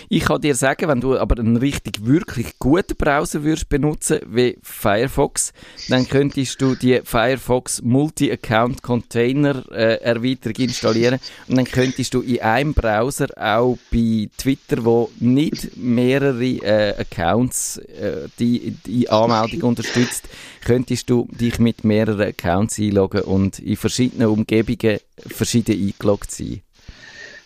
ich 0.09 0.25
kann 0.25 0.41
dir 0.41 0.55
sagen, 0.55 0.89
wenn 0.89 0.99
du 0.99 1.17
aber 1.17 1.39
einen 1.39 1.55
richtig, 1.55 2.05
wirklich 2.05 2.59
guten 2.59 2.97
Browser 2.97 3.43
würdest 3.43 3.69
benutzen, 3.69 4.19
wie 4.27 4.57
Firefox, 4.61 5.53
dann 5.87 6.07
könntest 6.09 6.61
du 6.61 6.75
die 6.75 6.99
Firefox 7.01 7.81
Multi-Account 7.81 8.81
Container 8.81 9.63
äh, 9.71 10.01
Erweiterung 10.01 10.55
installieren 10.57 11.19
und 11.47 11.55
dann 11.55 11.65
könntest 11.65 12.13
du 12.13 12.21
in 12.21 12.41
einem 12.41 12.73
Browser 12.73 13.27
auch 13.37 13.77
bei 13.89 14.27
Twitter, 14.37 14.83
wo 14.83 15.09
nicht 15.21 15.77
mehrere 15.77 16.43
äh, 16.43 16.93
Accounts 16.99 17.77
äh, 17.77 18.27
die, 18.37 18.71
die 18.85 19.09
Anmeldung 19.09 19.69
unterstützt, 19.69 20.25
könntest 20.65 21.09
du 21.09 21.29
dich 21.31 21.57
mit 21.59 21.85
mehreren 21.85 22.27
Accounts 22.27 22.77
einloggen 22.79 23.21
und 23.21 23.59
in 23.59 23.77
verschiedenen 23.77 24.27
Umgebungen 24.27 24.56
verschieden 24.63 25.75
eingeloggt 25.75 26.31
sein. 26.31 26.61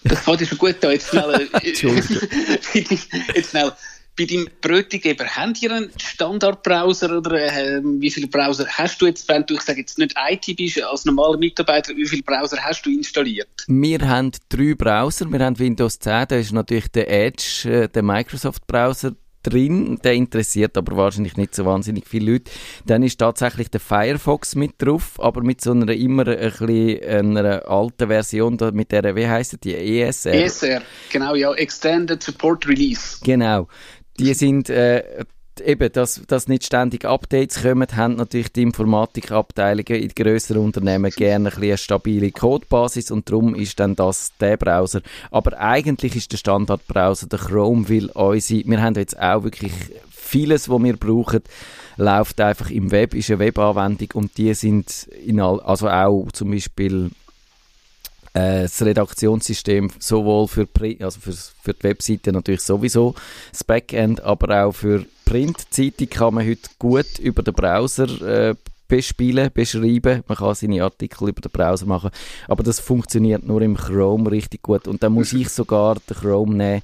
Das 0.03 0.19
fängt 0.19 0.47
schon 0.47 0.57
gut 0.57 0.83
an. 0.83 0.91
Jetzt 0.91 1.09
schnell, 1.09 1.49
äh, 1.53 1.59
jetzt 3.35 3.49
schnell. 3.51 3.71
Bei 4.17 4.25
deinem 4.25 4.49
Brötgeber, 4.59 5.25
habt 5.25 5.61
ihr 5.61 5.71
einen 5.71 5.89
Standardbrowser 5.97 7.17
oder 7.17 7.31
äh, 7.33 7.81
wie 7.81 8.11
viele 8.11 8.27
Browser 8.27 8.67
hast 8.67 9.01
du 9.01 9.05
jetzt, 9.05 9.27
wenn 9.29 9.45
du, 9.45 9.53
ich 9.53 9.61
sage 9.61 9.79
jetzt 9.79 9.97
nicht 9.97 10.15
IT 10.29 10.57
bist, 10.57 10.83
als 10.83 11.05
normaler 11.05 11.37
Mitarbeiter, 11.37 11.95
wie 11.95 12.05
viele 12.05 12.21
Browser 12.21 12.57
hast 12.61 12.85
du 12.85 12.89
installiert? 12.89 13.47
Wir 13.67 13.99
haben 14.01 14.31
drei 14.49 14.73
Browser. 14.75 15.31
Wir 15.31 15.39
haben 15.39 15.57
Windows 15.57 15.97
10, 15.99 16.25
da 16.27 16.35
ist 16.35 16.51
natürlich 16.51 16.89
der 16.89 17.09
Edge, 17.09 17.69
äh, 17.69 17.87
der 17.87 18.03
Microsoft-Browser 18.03 19.15
drin, 19.43 19.99
der 20.03 20.13
interessiert 20.13 20.77
aber 20.77 20.95
wahrscheinlich 20.95 21.37
nicht 21.37 21.55
so 21.55 21.65
wahnsinnig 21.65 22.07
viele 22.07 22.33
Leute. 22.33 22.51
Dann 22.85 23.03
ist 23.03 23.19
tatsächlich 23.19 23.69
der 23.69 23.79
Firefox 23.79 24.55
mit 24.55 24.73
drauf, 24.77 25.19
aber 25.19 25.41
mit 25.41 25.61
so 25.61 25.71
einer 25.71 25.93
immer 25.93 26.27
ein 26.27 26.37
bisschen 26.37 27.37
einer 27.37 27.67
alten 27.67 28.07
Version, 28.07 28.57
mit 28.73 28.91
der, 28.91 29.15
wie 29.15 29.27
heisst 29.27 29.63
die, 29.63 29.75
ESR? 29.75 30.33
ESR, 30.33 30.81
genau, 31.11 31.35
ja, 31.35 31.53
Extended 31.53 32.21
Support 32.21 32.67
Release. 32.67 33.17
Genau. 33.23 33.67
Die 34.19 34.33
sind, 34.33 34.69
äh, 34.69 35.23
eben, 35.59 35.91
dass, 35.91 36.21
dass 36.27 36.47
nicht 36.47 36.65
ständig 36.65 37.05
Updates 37.05 37.61
kommen, 37.61 37.87
haben 37.95 38.15
natürlich 38.15 38.51
die 38.53 38.61
Informatikabteilungen 38.61 40.01
in 40.01 40.09
grösseren 40.09 40.63
Unternehmen 40.63 41.11
gerne 41.11 41.49
ein 41.49 41.61
eine 41.61 41.77
stabile 41.77 42.31
Codebasis 42.31 43.11
und 43.11 43.29
darum 43.29 43.55
ist 43.55 43.79
dann 43.79 43.95
das 43.95 44.31
der 44.39 44.57
Browser. 44.57 45.01
Aber 45.29 45.59
eigentlich 45.59 46.15
ist 46.15 46.31
der 46.31 46.37
Standardbrowser 46.37 47.27
der 47.27 47.39
Chrome, 47.39 47.89
weil 47.89 48.09
unsere, 48.11 48.63
wir 48.65 48.81
haben 48.81 48.95
jetzt 48.95 49.19
auch 49.19 49.43
wirklich 49.43 49.73
vieles, 50.09 50.69
was 50.69 50.81
wir 50.81 50.95
brauchen, 50.95 51.41
läuft 51.97 52.39
einfach 52.39 52.69
im 52.69 52.91
Web, 52.91 53.13
ist 53.13 53.29
eine 53.29 53.39
Webanwendung 53.39 54.09
und 54.13 54.37
die 54.37 54.53
sind 54.53 55.09
in 55.25 55.39
all, 55.41 55.59
also 55.59 55.89
auch 55.89 56.31
zum 56.31 56.51
Beispiel 56.51 57.11
äh, 58.33 58.63
das 58.63 58.81
Redaktionssystem 58.81 59.91
sowohl 59.99 60.47
für, 60.47 60.67
also 60.99 61.19
für, 61.19 61.33
für 61.33 61.73
die 61.73 61.83
Webseite 61.83 62.31
natürlich 62.31 62.61
sowieso, 62.61 63.15
das 63.51 63.63
Backend, 63.63 64.21
aber 64.21 64.65
auch 64.65 64.71
für 64.71 65.05
Printzeitung 65.25 66.09
kann 66.09 66.33
man 66.33 66.47
heute 66.47 66.69
gut 66.79 67.19
über 67.19 67.43
den 67.43 67.53
Browser 67.53 68.49
äh, 68.49 68.55
bespielen, 68.91 69.49
beschreiben. 69.53 70.23
Man 70.27 70.37
kann 70.37 70.53
seine 70.53 70.83
Artikel 70.83 71.29
über 71.29 71.39
den 71.39 71.51
Browser 71.51 71.85
machen, 71.85 72.11
aber 72.47 72.63
das 72.63 72.81
funktioniert 72.81 73.45
nur 73.45 73.61
im 73.61 73.77
Chrome 73.77 74.29
richtig 74.29 74.61
gut. 74.61 74.87
Und 74.87 75.01
dann 75.01 75.13
muss 75.13 75.31
ich 75.33 75.49
sogar 75.49 75.95
den 75.95 76.17
Chrome 76.17 76.55
nehmen, 76.55 76.81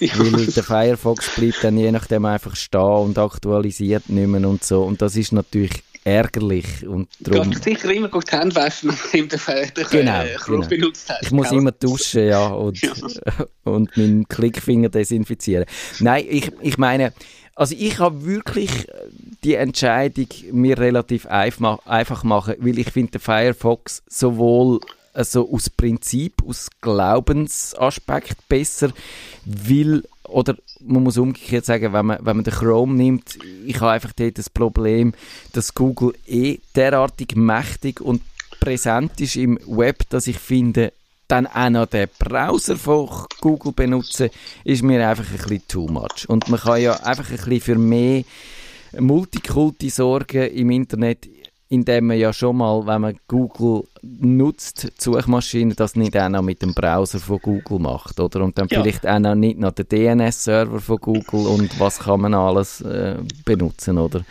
weil 0.00 0.46
der 0.46 0.64
Firefox 0.64 1.36
bleibt 1.36 1.62
dann 1.62 1.78
je 1.78 1.92
nachdem 1.92 2.24
einfach 2.24 2.56
stehen 2.56 2.80
und 2.80 3.18
aktualisiert 3.18 4.08
nicht 4.08 4.26
mehr 4.26 4.48
und 4.48 4.64
so. 4.64 4.82
Und 4.82 5.00
das 5.00 5.14
ist 5.14 5.32
natürlich 5.32 5.84
ärgerlich. 6.04 6.86
Und 6.86 7.08
darum... 7.20 7.50
Du 7.50 7.58
sicher 7.58 7.90
immer 7.90 8.08
gut 8.08 8.30
die 8.30 8.36
Hände 8.36 8.54
waschen, 8.54 8.90
nachdem 8.90 9.28
du 9.28 9.36
den 9.36 9.88
genau, 9.90 10.22
genau. 10.46 10.66
benutzt 10.68 11.08
hast. 11.08 11.22
Ich 11.22 11.30
muss 11.30 11.50
immer 11.50 11.72
duschen, 11.72 12.26
ja, 12.26 12.46
und, 12.46 12.80
ja. 12.80 12.92
und 13.64 13.96
meinen 13.96 14.28
Klickfinger 14.28 14.90
desinfizieren. 14.90 15.64
Nein, 16.00 16.24
ich, 16.28 16.52
ich 16.60 16.78
meine, 16.78 17.12
also 17.56 17.74
ich 17.78 17.98
habe 17.98 18.24
wirklich 18.24 18.86
die 19.42 19.54
Entscheidung 19.54 20.28
mir 20.52 20.78
relativ 20.78 21.26
einfach 21.26 22.24
machen, 22.24 22.54
weil 22.58 22.78
ich 22.78 22.90
finde, 22.90 23.12
der 23.12 23.20
Firefox 23.20 24.02
sowohl 24.08 24.80
also 25.14 25.48
aus 25.50 25.70
Prinzip, 25.70 26.42
aus 26.46 26.68
Glaubensaspekt 26.80 28.48
besser, 28.48 28.90
weil, 29.44 30.02
oder 30.28 30.56
man 30.80 31.02
muss 31.02 31.18
umgekehrt 31.18 31.64
sagen, 31.64 31.92
wenn 31.92 32.06
man, 32.06 32.18
wenn 32.20 32.36
man 32.36 32.44
den 32.44 32.54
Chrome 32.54 32.94
nimmt, 32.94 33.38
ich 33.66 33.80
habe 33.80 33.92
einfach 33.92 34.12
dort 34.12 34.38
das 34.38 34.50
Problem, 34.50 35.12
dass 35.52 35.74
Google 35.74 36.14
eh 36.26 36.58
derartig 36.74 37.36
mächtig 37.36 38.00
und 38.00 38.22
präsent 38.60 39.20
ist 39.20 39.36
im 39.36 39.58
Web, 39.66 40.08
dass 40.08 40.26
ich 40.26 40.38
finde, 40.38 40.92
dann 41.28 41.46
auch 41.46 41.70
noch 41.70 41.86
den 41.86 42.08
Browser 42.18 42.76
von 42.76 43.08
Google 43.40 43.72
benutzen, 43.72 44.30
ist 44.64 44.82
mir 44.82 45.08
einfach 45.08 45.26
ein 45.30 45.38
bisschen 45.38 45.68
too 45.68 45.88
much. 45.88 46.28
Und 46.28 46.48
man 46.48 46.60
kann 46.60 46.80
ja 46.80 46.94
einfach 47.02 47.30
ein 47.30 47.36
bisschen 47.36 47.60
für 47.60 47.76
mehr 47.76 48.24
Multikulti 48.98 49.90
sorgen 49.90 50.50
im 50.50 50.70
Internet, 50.70 51.28
indem 51.68 52.08
man 52.08 52.18
ja 52.18 52.32
schon 52.32 52.58
mal, 52.58 52.86
wenn 52.86 53.00
man 53.00 53.18
Google 53.26 53.84
nutzt, 54.02 54.84
die 54.84 55.02
Suchmaschine, 55.02 55.74
das 55.74 55.96
nicht 55.96 56.16
auch 56.16 56.28
noch 56.28 56.42
mit 56.42 56.62
dem 56.62 56.74
Browser 56.74 57.18
von 57.18 57.38
Google 57.40 57.78
macht, 57.78 58.20
oder? 58.20 58.42
Und 58.42 58.58
dann 58.58 58.68
ja. 58.68 58.80
vielleicht 58.80 59.06
auch 59.06 59.18
noch 59.18 59.34
nicht 59.34 59.58
noch 59.58 59.72
den 59.72 59.88
DNS-Server 59.88 60.80
von 60.80 60.98
Google 60.98 61.46
und 61.46 61.80
was 61.80 62.00
kann 62.00 62.20
man 62.20 62.34
alles 62.34 62.80
äh, 62.82 63.16
benutzen, 63.44 63.98
oder? 63.98 64.24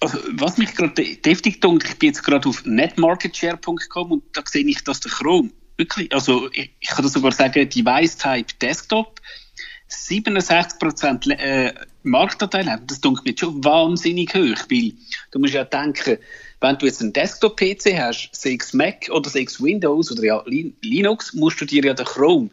Also, 0.00 0.18
was 0.32 0.58
mich 0.58 0.74
gerade 0.74 1.16
deftig 1.16 1.60
tut, 1.60 1.84
ich 1.84 1.98
bin 1.98 2.08
jetzt 2.08 2.24
gerade 2.24 2.48
auf 2.48 2.64
netmarketshare.com 2.64 4.12
und 4.12 4.22
da 4.32 4.42
sehe 4.44 4.66
ich, 4.66 4.82
dass 4.82 5.00
der 5.00 5.12
Chrome 5.12 5.50
wirklich, 5.76 6.12
also 6.12 6.48
ich, 6.52 6.72
ich 6.80 6.88
kann 6.88 7.04
das 7.04 7.12
sogar 7.12 7.32
sagen, 7.32 7.68
Device 7.68 8.16
Type 8.16 8.52
Desktop 8.60 9.20
67% 9.92 11.30
äh, 11.30 11.74
Marktanteil 12.02 12.70
haben. 12.70 12.86
Das 12.86 13.00
tut 13.00 13.24
mir 13.24 13.34
schon 13.38 13.62
wahnsinnig 13.62 14.34
hoch, 14.34 14.58
weil 14.70 14.92
du 15.32 15.38
musst 15.40 15.54
ja 15.54 15.64
denken, 15.64 16.18
wenn 16.60 16.78
du 16.78 16.86
jetzt 16.86 17.00
einen 17.00 17.12
Desktop-PC 17.12 17.98
hast, 17.98 18.30
6 18.32 18.74
Mac 18.74 19.08
oder 19.10 19.28
6 19.28 19.60
Windows 19.60 20.12
oder 20.12 20.22
ja 20.22 20.44
Linux, 20.46 21.32
musst 21.34 21.60
du 21.60 21.64
dir 21.64 21.84
ja 21.84 21.94
den 21.94 22.06
Chrome 22.06 22.50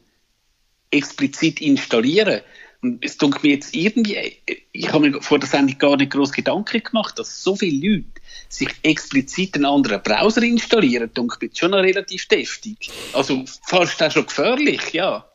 explizit 0.89 1.61
installieren. 1.61 2.41
Und 2.81 3.03
es 3.03 3.17
tut 3.17 3.43
mir 3.43 3.55
jetzt 3.55 3.75
irgendwie, 3.75 4.39
ich 4.71 4.91
habe 4.93 5.09
mir 5.09 5.21
vor 5.21 5.37
der 5.37 5.49
Sendung 5.49 5.77
gar 5.77 5.97
nicht 5.97 6.11
groß 6.11 6.31
Gedanken 6.31 6.81
gemacht, 6.81 7.19
dass 7.19 7.43
so 7.43 7.55
viele 7.55 7.89
Leute 7.89 8.07
sich 8.47 8.69
explizit 8.83 9.55
einen 9.55 9.65
anderen 9.65 10.01
Browser 10.01 10.41
installieren, 10.41 11.13
tut 11.13 11.41
mir 11.41 11.49
schon 11.53 11.71
noch 11.71 11.79
relativ 11.79 12.27
deftig. 12.27 12.89
Also 13.11 13.43
fast 13.67 14.01
auch 14.01 14.11
schon 14.11 14.25
gefährlich, 14.25 14.93
ja. 14.93 15.28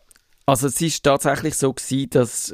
Also 0.46 0.66
es 0.66 0.78
ist 0.82 1.02
tatsächlich 1.02 1.54
so 1.54 1.72
gewesen, 1.72 2.10
dass 2.10 2.52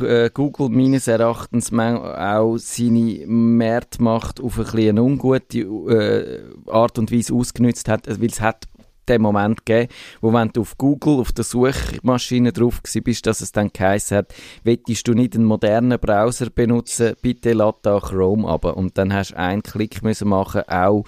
äh, 0.00 0.30
Google 0.32 0.68
meines 0.68 1.08
Erachtens 1.08 1.72
auch 1.72 2.56
seine 2.58 3.26
Marktmacht 3.26 4.40
auf 4.40 4.60
eine, 4.60 4.90
eine 4.90 5.02
ungute 5.02 5.58
äh, 5.58 6.70
Art 6.70 7.00
und 7.00 7.10
Weise 7.10 7.34
ausgenutzt 7.34 7.88
hat, 7.88 8.06
weil 8.06 8.28
es 8.28 8.40
hat 8.40 8.68
den 9.08 9.22
Moment 9.22 9.66
gegeben, 9.66 9.92
wo 10.20 10.32
wenn 10.32 10.50
du 10.50 10.60
auf 10.60 10.78
Google, 10.78 11.18
auf 11.18 11.32
der 11.32 11.42
Suchmaschine 11.44 12.52
drauf 12.52 12.80
bist, 13.02 13.26
dass 13.26 13.40
es 13.40 13.50
dann 13.50 13.72
geheißen 13.72 14.18
hat, 14.18 14.34
willst 14.62 15.08
du 15.08 15.12
nicht 15.12 15.34
einen 15.34 15.44
modernen 15.44 15.98
Browser 15.98 16.48
benutzen, 16.48 17.14
bitte 17.20 17.54
lad 17.54 17.78
da 17.82 17.98
Chrome 17.98 18.48
ab. 18.48 18.64
Und 18.64 18.98
dann 18.98 19.12
hast 19.12 19.32
du 19.32 19.38
einen 19.38 19.64
Klick 19.64 20.02
müssen 20.02 20.28
machen, 20.28 20.62
auch 20.68 21.04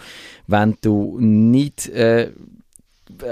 wenn 0.49 0.77
du 0.81 1.17
nicht 1.21 1.89
äh, 1.91 2.33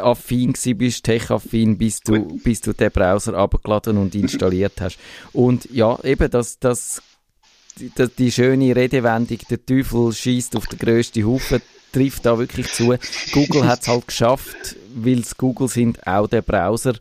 affin 0.01 0.55
bist, 0.77 1.05
tech-affin, 1.05 1.79
bis 1.79 2.01
du, 2.01 2.39
bis 2.39 2.61
du 2.61 2.73
den 2.73 2.91
Browser 2.91 3.35
abgeladen 3.35 3.97
und 3.97 4.15
installiert 4.15 4.81
hast. 4.81 4.99
Und 5.33 5.71
ja, 5.71 5.99
eben, 6.05 6.31
das, 6.31 6.59
das, 6.59 7.03
die, 7.79 7.91
die 8.19 8.33
schöne 8.33 8.75
Redewendung, 8.77 9.39
der 9.49 9.65
Teufel 9.65 10.13
schießt 10.13 10.57
auf 10.57 10.67
den 10.67 10.79
grössten 10.79 11.27
Haufen, 11.27 11.63
trifft 11.93 12.27
da 12.27 12.39
wirklich 12.39 12.73
zu. 12.73 12.95
Google 13.33 13.67
hat 13.67 13.83
es 13.83 13.89
halt 13.89 14.07
geschafft, 14.07 14.77
weil 14.95 15.21
es 15.21 15.37
Google 15.37 15.69
sind, 15.69 16.07
auch 16.07 16.27
der 16.27 16.43
Browser 16.43 16.95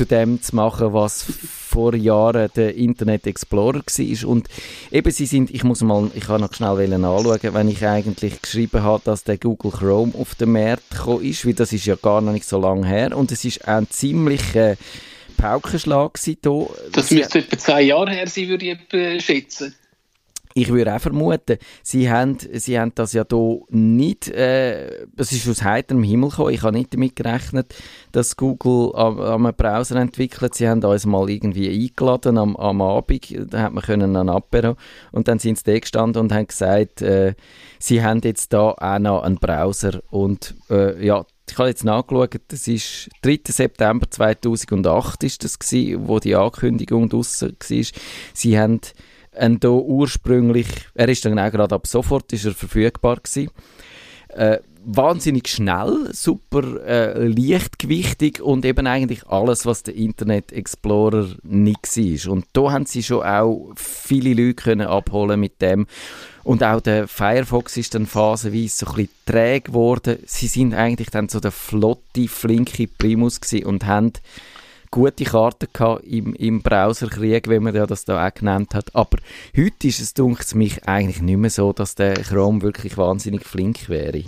zu 0.00 0.06
dem 0.06 0.40
zu 0.40 0.56
machen, 0.56 0.94
was 0.94 1.22
vor 1.22 1.94
Jahren 1.94 2.48
der 2.56 2.74
Internet 2.74 3.26
Explorer 3.26 3.82
war. 3.84 4.28
Und 4.28 4.48
eben, 4.90 5.10
sie 5.10 5.26
sind, 5.26 5.50
ich 5.50 5.62
muss 5.62 5.82
mal, 5.82 6.10
ich 6.14 6.24
kann 6.24 6.40
noch 6.40 6.54
schnell 6.54 6.94
anschauen, 6.94 7.38
wenn 7.42 7.68
ich 7.68 7.86
eigentlich 7.86 8.40
geschrieben 8.40 8.82
habe, 8.82 9.02
dass 9.04 9.24
der 9.24 9.36
Google 9.36 9.72
Chrome 9.72 10.14
auf 10.18 10.34
den 10.36 10.52
Markt 10.52 10.88
gekommen 10.88 11.22
ist, 11.22 11.44
weil 11.44 11.52
das 11.52 11.74
ist 11.74 11.84
ja 11.84 11.96
gar 11.96 12.22
noch 12.22 12.32
nicht 12.32 12.46
so 12.46 12.58
lange 12.58 12.86
her. 12.86 13.14
Und 13.14 13.30
es 13.30 13.44
ist 13.44 13.68
ein 13.68 13.90
ziemlicher 13.90 14.78
Paukenschlag 15.36 16.18
hier. 16.18 16.36
Das 16.92 17.10
müsste 17.10 17.40
etwa 17.40 17.58
zwei 17.58 17.82
Jahre 17.82 18.10
her 18.10 18.26
sein, 18.26 18.48
würde 18.48 18.78
ich 18.88 19.22
schätzen. 19.22 19.74
Ich 20.54 20.68
würde 20.68 20.94
auch 20.94 21.00
vermuten, 21.00 21.58
sie 21.84 22.10
haben, 22.10 22.36
sie 22.54 22.78
haben 22.78 22.92
das 22.96 23.12
ja 23.12 23.24
hier 23.30 23.60
nicht, 23.68 24.28
äh, 24.28 25.06
das 25.14 25.30
ist 25.30 25.48
aus 25.48 25.62
heiterem 25.62 26.02
Himmel 26.02 26.30
gekommen. 26.30 26.52
Ich 26.52 26.62
habe 26.62 26.76
nicht 26.76 26.92
damit 26.92 27.14
gerechnet, 27.14 27.72
dass 28.10 28.36
Google 28.36 28.92
am, 28.96 29.20
am 29.20 29.54
Browser 29.56 29.96
entwickelt. 29.96 30.54
Sie 30.54 30.68
haben 30.68 30.82
uns 30.82 31.06
mal 31.06 31.30
irgendwie 31.30 31.68
eingeladen 31.68 32.36
am, 32.36 32.56
am 32.56 32.82
Abend, 32.82 33.52
da 33.52 33.62
hat 33.62 33.72
man 33.72 33.84
können 33.84 34.16
an 34.16 34.28
Apero 34.28 34.76
und 35.12 35.28
dann 35.28 35.38
sind 35.38 35.58
sie 35.58 35.64
da 35.64 35.78
gestanden 35.78 36.22
und 36.22 36.32
haben 36.32 36.48
gesagt, 36.48 37.00
äh, 37.00 37.34
sie 37.78 38.02
haben 38.02 38.20
jetzt 38.24 38.52
da 38.52 38.72
auch 38.72 38.98
noch 38.98 39.22
einen 39.22 39.36
Browser 39.36 40.02
und 40.10 40.56
äh, 40.68 41.06
ja, 41.06 41.24
ich 41.48 41.58
habe 41.58 41.68
jetzt 41.68 41.84
nachgeschaut, 41.84 42.40
das 42.48 42.68
ist 42.68 43.08
3. 43.22 43.40
September 43.48 44.08
2008 44.08 45.24
ist 45.24 45.44
das 45.44 45.58
gewesen, 45.58 46.06
wo 46.06 46.18
die 46.18 46.36
Ankündigung 46.36 47.08
draussen 47.08 47.56
war. 47.58 47.84
Sie 48.34 48.58
haben 48.58 48.80
und 49.38 49.62
da 49.64 49.68
ursprünglich, 49.68 50.66
er 50.94 51.08
ist 51.08 51.24
dann 51.24 51.38
auch 51.38 51.50
gerade 51.50 51.74
ab 51.74 51.86
sofort 51.86 52.32
ist 52.32 52.44
er 52.44 52.52
verfügbar 52.52 53.16
gewesen. 53.16 53.50
Äh, 54.28 54.58
wahnsinnig 54.84 55.48
schnell, 55.48 56.08
super 56.12 56.82
äh, 56.84 57.26
leichtgewichtig 57.26 58.40
und 58.40 58.64
eben 58.64 58.86
eigentlich 58.86 59.26
alles, 59.26 59.66
was 59.66 59.82
der 59.82 59.94
Internet 59.94 60.52
Explorer 60.52 61.28
nicht 61.42 61.96
war. 61.96 62.32
Und 62.32 62.46
da 62.52 62.72
haben 62.72 62.86
sie 62.86 63.02
schon 63.02 63.22
auch 63.22 63.72
viele 63.76 64.30
Leute 64.30 64.54
können 64.54 64.86
abholen 64.86 65.40
mit 65.40 65.60
dem. 65.60 65.86
Und 66.42 66.64
auch 66.64 66.80
der 66.80 67.06
Firefox 67.06 67.76
ist 67.76 67.94
dann 67.94 68.06
phasenweise 68.06 68.68
so 68.68 68.86
ein 68.86 68.94
bisschen 68.94 69.14
träge 69.26 69.60
geworden. 69.66 70.18
Sie 70.26 70.46
sind 70.46 70.74
eigentlich 70.74 71.10
dann 71.10 71.28
so 71.28 71.40
der 71.40 71.52
flotte, 71.52 72.28
flinke 72.28 72.86
Primus 72.86 73.40
und 73.64 73.86
haben 73.86 74.12
gute 74.90 75.24
Karten 75.24 75.68
gehabt 75.72 76.04
im, 76.04 76.34
im 76.34 76.62
Browserkrieg, 76.62 77.48
wie 77.48 77.58
man 77.58 77.74
ja 77.74 77.86
das 77.86 78.04
da 78.04 78.26
auch 78.26 78.34
genannt 78.34 78.74
hat. 78.74 78.94
Aber 78.94 79.18
heute 79.56 79.88
ist 79.88 80.00
es, 80.00 80.14
dunkt 80.14 80.54
mich, 80.54 80.86
eigentlich 80.86 81.22
nicht 81.22 81.36
mehr 81.36 81.50
so, 81.50 81.72
dass 81.72 81.94
der 81.94 82.14
Chrome 82.14 82.62
wirklich 82.62 82.96
wahnsinnig 82.96 83.44
flink 83.44 83.88
wäre. 83.88 84.24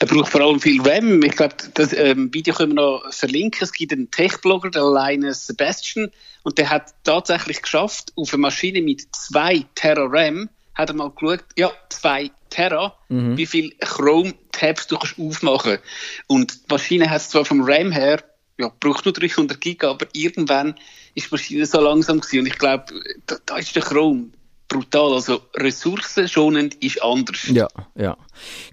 Er 0.00 0.06
braucht 0.06 0.30
vor 0.30 0.40
allem 0.42 0.60
viel 0.60 0.80
RAM. 0.82 1.22
Ich 1.22 1.36
glaube, 1.36 1.54
das 1.74 1.92
ähm, 1.92 2.32
Video 2.32 2.54
können 2.54 2.76
wir 2.76 2.82
noch 2.82 3.12
verlinken. 3.12 3.60
Es 3.62 3.72
gibt 3.72 3.92
einen 3.92 4.10
Tech-Blogger, 4.10 4.70
der 4.70 4.84
Linus 4.84 5.46
Sebastian, 5.46 6.10
und 6.42 6.58
der 6.58 6.70
hat 6.70 6.94
tatsächlich 7.04 7.62
geschafft, 7.62 8.12
auf 8.16 8.32
einer 8.32 8.42
Maschine 8.42 8.80
mit 8.80 9.14
2 9.14 9.64
Terra 9.74 10.06
RAM, 10.08 10.48
hat 10.74 10.90
er 10.90 10.94
mal 10.94 11.10
geschaut, 11.10 11.44
ja, 11.56 11.70
2 11.88 12.30
Terra, 12.50 12.94
mhm. 13.08 13.36
wie 13.36 13.46
viel 13.46 13.70
Chrome-Tabs 13.80 14.86
du 14.86 14.98
kannst 14.98 15.18
aufmachen. 15.18 15.78
Und 16.26 16.54
die 16.54 16.72
Maschine 16.72 17.10
hat 17.10 17.22
zwar 17.22 17.44
vom 17.44 17.62
RAM 17.62 17.90
her 17.90 18.22
ja, 18.58 18.70
braucht 18.80 19.04
nur 19.04 19.14
300 19.14 19.60
Giga, 19.60 19.90
aber 19.90 20.06
irgendwann 20.12 20.74
ist 21.14 21.26
die 21.26 21.34
Maschine 21.34 21.66
so 21.66 21.80
langsam 21.80 22.20
gewesen. 22.20 22.40
Und 22.40 22.46
ich 22.46 22.58
glaube, 22.58 22.86
da, 23.26 23.36
da 23.46 23.56
ist 23.56 23.74
der 23.74 23.82
Chrome 23.82 24.30
brutal. 24.68 25.14
Also 25.14 25.40
ressourcenschonend 25.56 26.74
ist 26.76 27.02
anders. 27.02 27.48
Ja, 27.48 27.68
ja. 27.94 28.16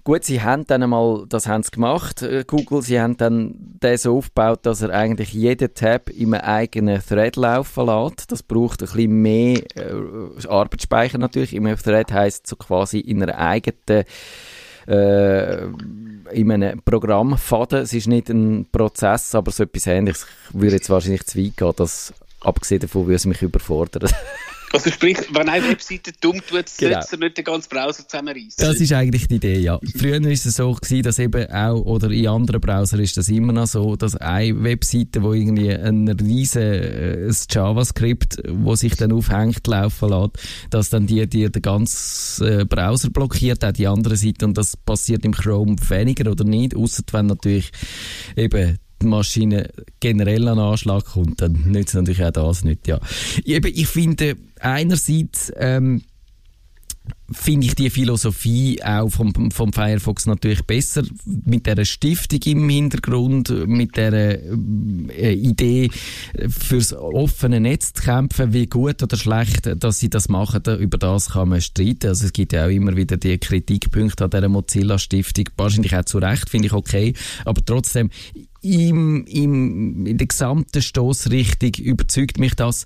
Gut, 0.04 0.24
sie 0.24 0.42
haben 0.42 0.66
dann 0.66 0.82
einmal, 0.82 1.24
das 1.28 1.48
haben 1.48 1.62
sie 1.62 1.70
gemacht, 1.70 2.22
äh, 2.22 2.44
Google, 2.46 2.82
sie 2.82 3.00
haben 3.00 3.16
dann 3.16 3.54
den 3.82 3.96
so 3.96 4.18
aufgebaut, 4.18 4.60
dass 4.62 4.82
er 4.82 4.90
eigentlich 4.90 5.32
jeden 5.32 5.74
Tab 5.74 6.10
in 6.10 6.34
einem 6.34 6.44
eigenen 6.44 7.02
Thread 7.02 7.36
laufen 7.36 7.86
lässt. 7.86 8.30
Das 8.30 8.42
braucht 8.42 8.82
ein 8.82 8.86
bisschen 8.86 9.22
mehr 9.22 9.62
äh, 9.74 10.46
Arbeitsspeicher 10.46 11.18
natürlich. 11.18 11.54
Im 11.54 11.64
Thread 11.76 12.12
heisst 12.12 12.46
so 12.46 12.56
quasi 12.56 13.00
in 13.00 13.22
einer 13.22 13.38
eigenen 13.38 14.04
äh, 14.86 15.64
in 16.32 16.50
einem 16.50 16.82
Programmfaden. 16.82 17.80
Es 17.80 17.92
ist 17.92 18.08
nicht 18.08 18.28
ein 18.28 18.66
Prozess, 18.70 19.34
aber 19.34 19.50
so 19.50 19.62
etwas 19.62 19.86
Ähnliches. 19.86 20.26
Ich 20.50 20.60
würde 20.60 20.76
jetzt 20.76 20.90
wahrscheinlich 20.90 21.24
zu 21.26 21.38
weit 21.38 21.56
gehen, 21.56 21.72
dass, 21.76 22.12
abgesehen 22.40 22.80
davon 22.80 23.06
würde 23.06 23.16
es 23.16 23.26
mich 23.26 23.42
überfordern. 23.42 24.10
Also 24.72 24.90
sprich, 24.90 25.16
wenn 25.32 25.48
eine 25.48 25.68
Webseite 25.68 26.12
dumm 26.20 26.40
tut, 26.46 26.64
genau. 26.78 27.00
setzt 27.00 27.12
er 27.12 27.18
nicht 27.18 27.38
den 27.38 27.44
ganzen 27.44 27.68
Browser 27.68 28.06
zusammenreißen. 28.06 28.54
Das 28.58 28.80
ist 28.80 28.92
eigentlich 28.92 29.28
die 29.28 29.36
Idee, 29.36 29.58
ja. 29.60 29.78
Früher 29.96 30.22
war 30.22 30.30
es 30.30 30.42
so, 30.42 30.72
gewesen, 30.72 31.02
dass 31.02 31.18
eben 31.18 31.50
auch, 31.50 31.80
oder 31.82 32.10
in 32.10 32.26
anderen 32.28 32.60
Browsern 32.60 33.00
ist 33.00 33.16
das 33.16 33.28
immer 33.28 33.52
noch 33.52 33.66
so, 33.66 33.96
dass 33.96 34.16
eine 34.16 34.62
Webseite, 34.62 35.22
wo 35.22 35.32
irgendwie 35.32 35.70
ein 35.70 36.08
riesen 36.08 36.62
äh, 36.62 37.32
JavaScript, 37.48 38.42
wo 38.48 38.74
sich 38.74 38.96
dann 38.96 39.12
aufhängt, 39.12 39.66
laufen 39.66 40.08
lässt, 40.08 40.32
dass 40.70 40.90
dann 40.90 41.06
die 41.06 41.26
dir 41.26 41.50
den 41.50 41.62
ganzen 41.62 42.60
äh, 42.60 42.64
Browser 42.64 43.10
blockiert, 43.10 43.64
auch 43.64 43.72
die 43.72 43.86
andere 43.86 44.16
Seite, 44.16 44.46
und 44.46 44.58
das 44.58 44.76
passiert 44.76 45.24
im 45.24 45.32
Chrome 45.32 45.76
weniger 45.88 46.30
oder 46.30 46.44
nicht, 46.44 46.76
außer 46.76 47.02
wenn 47.12 47.26
natürlich 47.26 47.70
eben 48.36 48.78
die 48.78 48.85
Maschine 49.06 49.70
generell 50.00 50.48
an 50.48 50.58
Anschlag 50.58 51.04
kommt, 51.04 51.40
dann 51.40 51.52
nützt 51.66 51.94
natürlich 51.94 52.24
auch 52.24 52.30
das 52.30 52.64
nicht. 52.64 52.86
Ja. 52.86 53.00
Eben, 53.44 53.72
ich 53.74 53.86
finde 53.86 54.36
einerseits 54.60 55.52
ähm, 55.56 56.02
finde 57.30 57.66
ich 57.66 57.74
die 57.74 57.90
Philosophie 57.90 58.80
auch 58.84 59.08
vom, 59.08 59.50
vom 59.50 59.72
Firefox 59.72 60.26
natürlich 60.26 60.62
besser 60.62 61.02
mit 61.24 61.66
der 61.66 61.84
Stiftung 61.84 62.40
im 62.44 62.68
Hintergrund, 62.68 63.50
mit 63.66 63.96
der 63.96 64.12
äh, 64.12 65.32
Idee 65.32 65.90
fürs 66.48 66.92
offene 66.92 67.60
Netz 67.60 67.92
zu 67.92 68.02
kämpfen, 68.02 68.52
wie 68.52 68.66
gut 68.66 69.02
oder 69.02 69.16
schlecht, 69.16 69.68
dass 69.82 69.98
sie 69.98 70.10
das 70.10 70.28
machen, 70.28 70.62
über 70.78 70.98
das 70.98 71.30
kann 71.30 71.48
man 71.48 71.60
streiten. 71.60 72.08
Also 72.08 72.26
es 72.26 72.32
gibt 72.32 72.52
ja 72.52 72.66
auch 72.66 72.70
immer 72.70 72.96
wieder 72.96 73.16
die 73.16 73.38
Kritikpunkte 73.38 74.24
an 74.24 74.30
dieser 74.30 74.48
Mozilla 74.48 74.98
Stiftung, 74.98 75.46
wahrscheinlich 75.56 75.96
auch 75.96 76.04
zu 76.04 76.18
Recht, 76.18 76.48
finde 76.48 76.66
ich 76.66 76.72
okay, 76.72 77.14
aber 77.44 77.64
trotzdem 77.64 78.10
im, 78.66 79.24
im, 79.26 80.06
in 80.06 80.18
der 80.18 80.26
gesamten 80.26 80.82
Stoßrichtung 80.82 81.72
überzeugt 81.84 82.38
mich 82.38 82.54
das. 82.54 82.84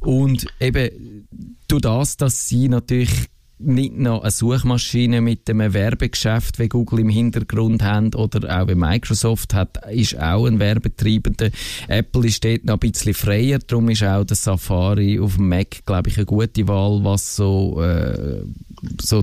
Und 0.00 0.46
eben 0.60 1.26
durch 1.68 1.82
das, 1.82 2.16
dass 2.16 2.48
sie 2.48 2.68
natürlich 2.68 3.10
nicht 3.60 3.96
noch 3.96 4.22
eine 4.22 4.30
Suchmaschine 4.30 5.20
mit 5.20 5.48
einem 5.48 5.74
Werbegeschäft 5.74 6.58
wie 6.58 6.68
Google 6.68 7.00
im 7.00 7.10
Hintergrund 7.10 7.82
haben 7.82 8.14
oder 8.14 8.60
auch 8.60 8.68
wie 8.68 8.74
Microsoft 8.74 9.54
hat, 9.54 9.78
ist 9.90 10.18
auch 10.18 10.46
ein 10.46 10.58
Werbetreibender. 10.58 11.50
Apple 11.88 12.26
ist 12.26 12.42
dort 12.42 12.64
noch 12.64 12.80
ein 12.80 12.90
bisschen 12.90 13.14
freier, 13.14 13.58
darum 13.58 13.90
ist 13.90 14.02
auch 14.02 14.24
der 14.24 14.36
Safari 14.36 15.20
auf 15.20 15.36
dem 15.36 15.48
Mac, 15.48 15.84
glaube 15.84 16.08
ich, 16.08 16.16
eine 16.16 16.26
gute 16.26 16.66
Wahl, 16.68 17.04
was 17.04 17.36
so, 17.36 17.82
äh, 17.82 18.42
so 19.00 19.22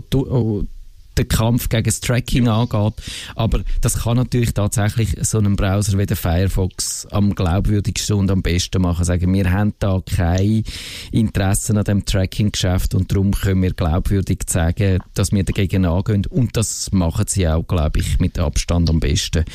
den 1.17 1.27
Kampf 1.27 1.69
gegen 1.69 1.84
das 1.84 1.99
Tracking 1.99 2.47
angeht. 2.47 2.93
Aber 3.36 3.62
das 3.82 4.03
kann 4.03 4.17
natürlich 4.17 4.53
tatsächlich 4.53 5.15
so 5.21 5.38
einen 5.38 5.56
Browser 5.56 5.97
wie 5.97 6.06
der 6.06 6.17
Firefox 6.17 7.06
am 7.12 7.36
glaubwürdigsten 7.36 8.17
und 8.17 8.32
am 8.32 8.41
besten 8.41 8.82
machen. 8.82 9.06
Sagen, 9.06 9.34
wir 9.34 9.51
haben 9.51 9.73
da 9.80 10.01
kein 10.06 10.63
Interesse 11.12 11.77
an 11.77 11.84
dem 11.84 12.06
Tracking-Geschäft 12.06 12.95
und 12.95 13.12
darum 13.12 13.32
können 13.32 13.63
wir 13.63 13.73
glaubwürdig 13.73 14.39
sagen, 14.47 14.99
dass 15.13 15.32
wir 15.32 15.43
dagegen 15.43 15.86
angehen. 15.86 16.25
Und 16.27 16.56
das 16.58 16.91
machen 16.91 17.25
sie 17.27 17.47
auch, 17.47 17.63
glaube 17.63 17.99
ich, 17.99 18.19
mit 18.19 18.39
Abstand 18.39 18.89
am 18.89 18.99
besten. 18.99 19.45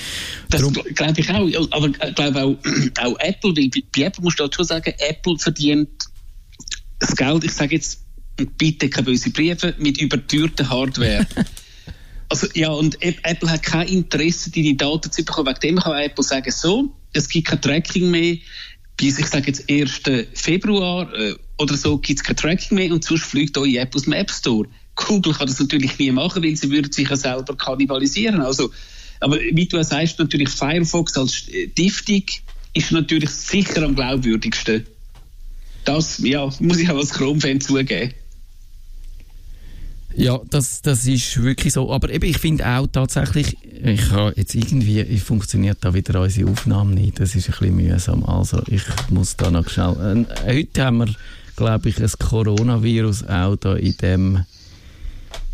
Das 0.51 0.63
glaube 0.63 1.21
ich 1.21 1.31
auch. 1.31 1.69
Aber 1.71 1.89
ich 1.89 2.15
glaube 2.15 2.43
auch, 2.43 2.57
auch 3.01 3.19
Apple, 3.21 3.53
bei, 3.53 4.03
Apple 4.03 4.23
musst 4.23 4.41
du 4.41 4.49
schon 4.51 4.65
sagen, 4.65 4.93
Apple 4.99 5.39
verdient 5.39 5.89
das 7.03 7.17
Geld, 7.17 7.45
ich 7.45 7.53
sage 7.53 7.75
jetzt, 7.75 8.02
bitte 8.37 8.89
keine 8.89 9.07
böse 9.07 9.31
Briefe, 9.31 9.75
mit 9.79 10.01
übertürter 10.01 10.69
Hardware. 10.69 11.27
also 12.29 12.47
ja, 12.55 12.71
und 12.71 13.03
Apple 13.03 13.51
hat 13.51 13.63
kein 13.63 13.89
Interesse, 13.89 14.51
die 14.51 14.77
Daten 14.77 15.11
zu 15.11 15.25
bekommen. 15.25 15.49
Wegen 15.49 15.77
dem 15.77 15.83
kann 15.83 15.99
Apple 15.99 16.25
sagen, 16.25 16.51
so, 16.51 16.95
es 17.13 17.29
gibt 17.29 17.49
kein 17.49 17.61
Tracking 17.61 18.11
mehr. 18.11 18.37
Bis, 18.97 19.19
ich 19.19 19.27
sage 19.27 19.47
jetzt, 19.49 19.71
1. 19.71 20.03
Februar 20.35 21.13
äh, 21.15 21.35
oder 21.59 21.77
so 21.77 21.99
gibt 21.99 22.21
es 22.21 22.25
kein 22.25 22.37
Tracking 22.37 22.77
mehr 22.77 22.93
und 22.93 23.05
sonst 23.05 23.25
fliegt 23.25 23.57
eure 23.57 23.79
App 23.79 23.95
aus 23.95 24.03
dem 24.03 24.13
App 24.13 24.31
Store. 24.31 24.69
Google 24.95 25.33
kann 25.33 25.47
das 25.47 25.59
natürlich 25.59 25.99
nie 25.99 26.11
machen, 26.11 26.43
weil 26.43 26.57
sie 26.57 26.71
würden 26.71 26.93
sich 26.93 27.09
ja 27.09 27.17
selber 27.17 27.57
kannibalisieren. 27.57 28.41
Also, 28.43 28.71
aber 29.21 29.39
wie 29.41 29.67
du 29.67 29.83
sagst, 29.83 30.19
natürlich 30.19 30.51
Firefox 30.51 31.17
als 31.17 31.35
Stiftung 31.35 32.25
ist 32.75 32.93
natürlich 32.93 33.31
sicher 33.31 33.83
am 33.83 33.95
glaubwürdigsten. 33.95 34.87
Das, 35.85 36.19
ja, 36.19 36.51
muss 36.61 36.79
ich 36.79 36.91
auch 36.91 36.97
als 36.97 37.11
Chrome-Fan 37.11 37.61
zugeben. 37.61 38.15
Ja, 40.15 40.41
das, 40.51 40.83
das 40.83 41.07
ist 41.07 41.43
wirklich 41.43 41.73
so. 41.73 41.91
Aber 41.93 42.11
eben, 42.11 42.25
ich 42.25 42.39
finde 42.39 42.67
auch 42.67 42.87
tatsächlich, 42.87 43.57
ich 43.83 44.11
habe 44.11 44.33
jetzt 44.37 44.55
irgendwie, 44.55 45.19
funktioniert 45.19 45.79
da 45.81 45.95
wieder 45.95 46.21
unsere 46.21 46.51
Aufnahme 46.51 46.95
nicht. 46.95 47.21
Das 47.21 47.35
ist 47.35 47.49
ein 47.49 47.55
bisschen 47.59 47.77
mühsam. 47.77 48.25
Also, 48.25 48.63
ich 48.67 48.83
muss 49.11 49.37
da 49.37 49.51
noch 49.51 49.69
schnell. 49.69 50.27
Äh, 50.45 50.57
heute 50.61 50.85
haben 50.85 50.99
wir, 50.99 51.15
glaube 51.57 51.89
ich, 51.89 52.01
ein 52.01 52.11
Coronavirus 52.19 53.25
auch 53.29 53.57
da 53.57 53.75
in 53.75 53.97
dem 53.99 54.45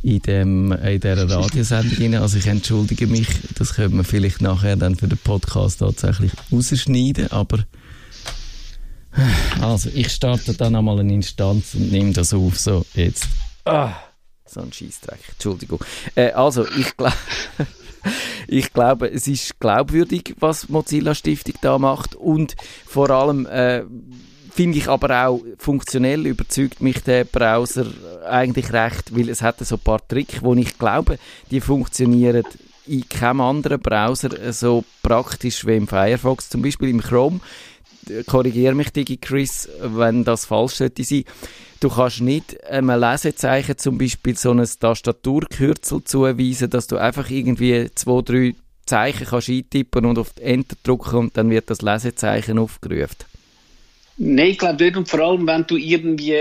in, 0.02 0.20
dem, 0.22 0.72
in 0.72 1.00
dieser 1.00 1.28
Radiosendung 1.28 2.14
Also 2.14 2.38
ich 2.38 2.46
entschuldige 2.46 3.08
mich, 3.08 3.26
das 3.56 3.74
können 3.74 3.96
wir 3.96 4.04
vielleicht 4.04 4.40
nachher 4.40 4.76
dann 4.76 4.94
für 4.94 5.08
den 5.08 5.18
Podcast 5.18 5.80
tatsächlich 5.80 6.30
rausschneiden, 6.52 7.32
aber 7.32 7.64
also 9.60 9.90
ich 9.92 10.12
starte 10.12 10.54
dann 10.54 10.76
einmal 10.76 11.00
eine 11.00 11.12
Instanz 11.12 11.74
und 11.74 11.90
nehme 11.90 12.12
das 12.12 12.32
auf, 12.32 12.58
so 12.58 12.84
jetzt. 12.94 13.26
Ah. 13.64 13.92
So 14.48 14.60
ein 14.60 14.72
Scheißdreck. 14.72 15.20
Entschuldigung. 15.32 15.80
Äh, 16.14 16.32
also, 16.32 16.66
ich 16.66 16.96
glaube, 16.96 17.16
ich 18.48 18.72
glaube, 18.72 19.10
es 19.10 19.26
ist 19.26 19.60
glaubwürdig, 19.60 20.34
was 20.40 20.68
Mozilla 20.68 21.14
Stiftung 21.14 21.54
da 21.60 21.78
macht 21.78 22.14
und 22.14 22.56
vor 22.86 23.10
allem 23.10 23.46
äh, 23.46 23.84
finde 24.58 24.78
ich 24.78 24.88
aber 24.88 25.26
auch 25.26 25.40
funktionell 25.58 26.26
überzeugt 26.26 26.80
mich 26.80 27.00
der 27.02 27.24
Browser 27.24 27.86
eigentlich 28.28 28.72
recht, 28.72 29.16
weil 29.16 29.28
es 29.28 29.42
hat 29.42 29.60
so 29.60 29.76
ein 29.76 29.80
paar 29.80 30.06
Tricks, 30.08 30.42
wo 30.42 30.54
ich 30.54 30.78
glaube, 30.78 31.18
die 31.50 31.60
funktionieren 31.60 32.42
in 32.86 33.08
keinem 33.08 33.42
anderen 33.42 33.80
Browser 33.80 34.52
so 34.52 34.82
praktisch 35.02 35.66
wie 35.66 35.76
im 35.76 35.86
Firefox, 35.86 36.48
zum 36.48 36.62
Beispiel 36.62 36.88
im 36.88 37.02
Chrome. 37.02 37.40
Korrigiere 38.26 38.74
mich, 38.74 38.90
Digi 38.90 39.18
Chris, 39.18 39.68
wenn 39.80 40.24
das 40.24 40.46
falsch 40.46 40.74
sollte 40.74 41.04
sein 41.04 41.24
Du 41.80 41.88
kannst 41.88 42.20
nicht 42.20 42.64
einem 42.64 42.98
Lesezeichen 42.98 43.78
zum 43.78 43.98
Beispiel 43.98 44.36
so 44.36 44.50
ein 44.50 44.66
Tastaturkürzel 44.80 46.02
zuweisen, 46.02 46.70
dass 46.70 46.88
du 46.88 46.96
einfach 46.96 47.30
irgendwie 47.30 47.88
zwei, 47.94 48.20
drei 48.22 48.54
Zeichen 48.84 49.26
kannst 49.26 49.48
eintippen 49.48 50.04
und 50.06 50.18
auf 50.18 50.32
Enter 50.40 50.76
drücken 50.82 51.16
und 51.16 51.36
dann 51.36 51.50
wird 51.50 51.70
das 51.70 51.82
Lesezeichen 51.82 52.58
aufgerufen. 52.58 53.16
Nein, 54.16 54.48
ich 54.48 54.58
glaube 54.58 54.82
nicht. 54.82 54.96
Und 54.96 55.08
vor 55.08 55.20
allem, 55.20 55.46
wenn 55.46 55.66
du 55.66 55.76
irgendwie 55.76 56.36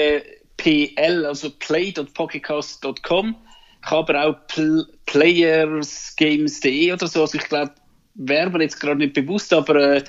PL, 0.57 1.25
also 1.25 1.51
play.pocketcast.com, 1.51 3.35
kann 3.81 3.97
aber 3.97 4.25
auch 4.25 4.35
pl 4.47 4.87
playersgames.de 5.05 6.91
oder 6.91 7.07
so. 7.07 7.21
Also 7.21 7.37
ich 7.37 7.47
glaube, 7.47 7.71
wäre 8.17 8.49
mir 8.49 8.63
jetzt 8.63 8.79
gerade 8.79 8.97
nicht 8.97 9.13
bewusst, 9.13 9.53
aber 9.53 9.75
äh, 9.75 10.03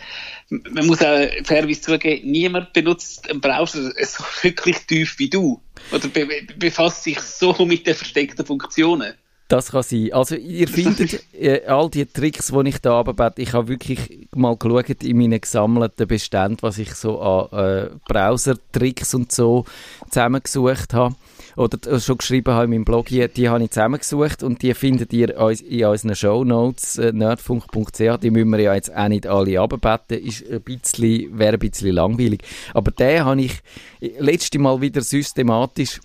man 0.49 0.87
muss 0.87 1.03
auch 1.03 1.27
fairerweise 1.45 1.81
zugeben, 1.81 2.31
niemand 2.31 2.73
benutzt 2.73 3.31
einen 3.31 3.41
Browser 3.41 3.93
so 4.05 4.25
wirklich 4.43 4.79
tief 4.87 5.19
wie 5.19 5.31
du. 5.31 5.61
Oder 5.93 6.09
be 6.09 6.27
befasst 6.59 7.05
sich 7.05 7.21
so 7.21 7.55
mit 7.65 7.87
den 7.87 7.95
versteckten 7.95 8.45
Funktionen. 8.45 9.15
Das 9.49 9.71
kann 9.71 9.83
sein. 9.83 10.13
Also 10.13 10.35
ihr 10.35 10.69
findet 10.69 11.25
äh, 11.33 11.65
all 11.67 11.89
die 11.89 12.05
Tricks, 12.05 12.49
die 12.49 12.69
ich 12.69 12.79
da 12.79 13.01
abgebete, 13.01 13.41
ich 13.41 13.55
habe 13.55 13.69
wirklich 13.69 14.29
mal 14.35 14.57
geschaut 14.57 15.03
in 15.03 15.17
meinen 15.17 15.41
gesammelten 15.41 16.07
Beständen, 16.07 16.59
was 16.61 16.77
ich 16.77 16.93
so 16.95 17.21
an 17.21 17.59
äh, 17.59 17.91
Browser-Tricks 18.07 19.15
und 19.15 19.33
so 19.33 19.65
zusammengesucht 20.11 20.93
habe 20.93 21.15
oder 21.59 22.01
schon 22.01 22.19
geschrieben 22.19 22.55
habe 22.55 22.65
in 22.67 22.71
meinem 22.71 22.85
Blog, 22.85 23.07
die, 23.07 23.27
die 23.29 23.49
habe 23.49 23.65
ich 23.65 23.71
zusammengesucht 23.71 24.45
und 24.45 24.63
die 24.63 24.75
findet 24.75 25.13
ihr 25.13 25.31
in 25.37 25.85
unseren 25.85 26.15
Shownotes, 26.15 26.99
äh, 26.99 27.13
nerdfunk.ch, 27.13 28.19
die 28.23 28.31
müssen 28.31 28.51
wir 28.51 28.61
ja 28.61 28.75
jetzt 28.75 28.95
auch 28.95 29.09
nicht 29.09 29.27
alle 29.27 29.61
abbeten, 29.61 30.25
ist 30.25 30.49
ein 30.49 30.63
bisschen, 30.63 31.37
wäre 31.37 31.55
ein 31.55 31.59
bisschen 31.59 31.95
langweilig. 31.95 32.43
Aber 32.75 32.93
den 32.93 33.25
habe 33.25 33.43
ich 33.43 33.61
äh, 34.01 34.13
letzte 34.21 34.61
Mal 34.61 34.81
wieder 34.81 35.01
systematisch 35.01 36.01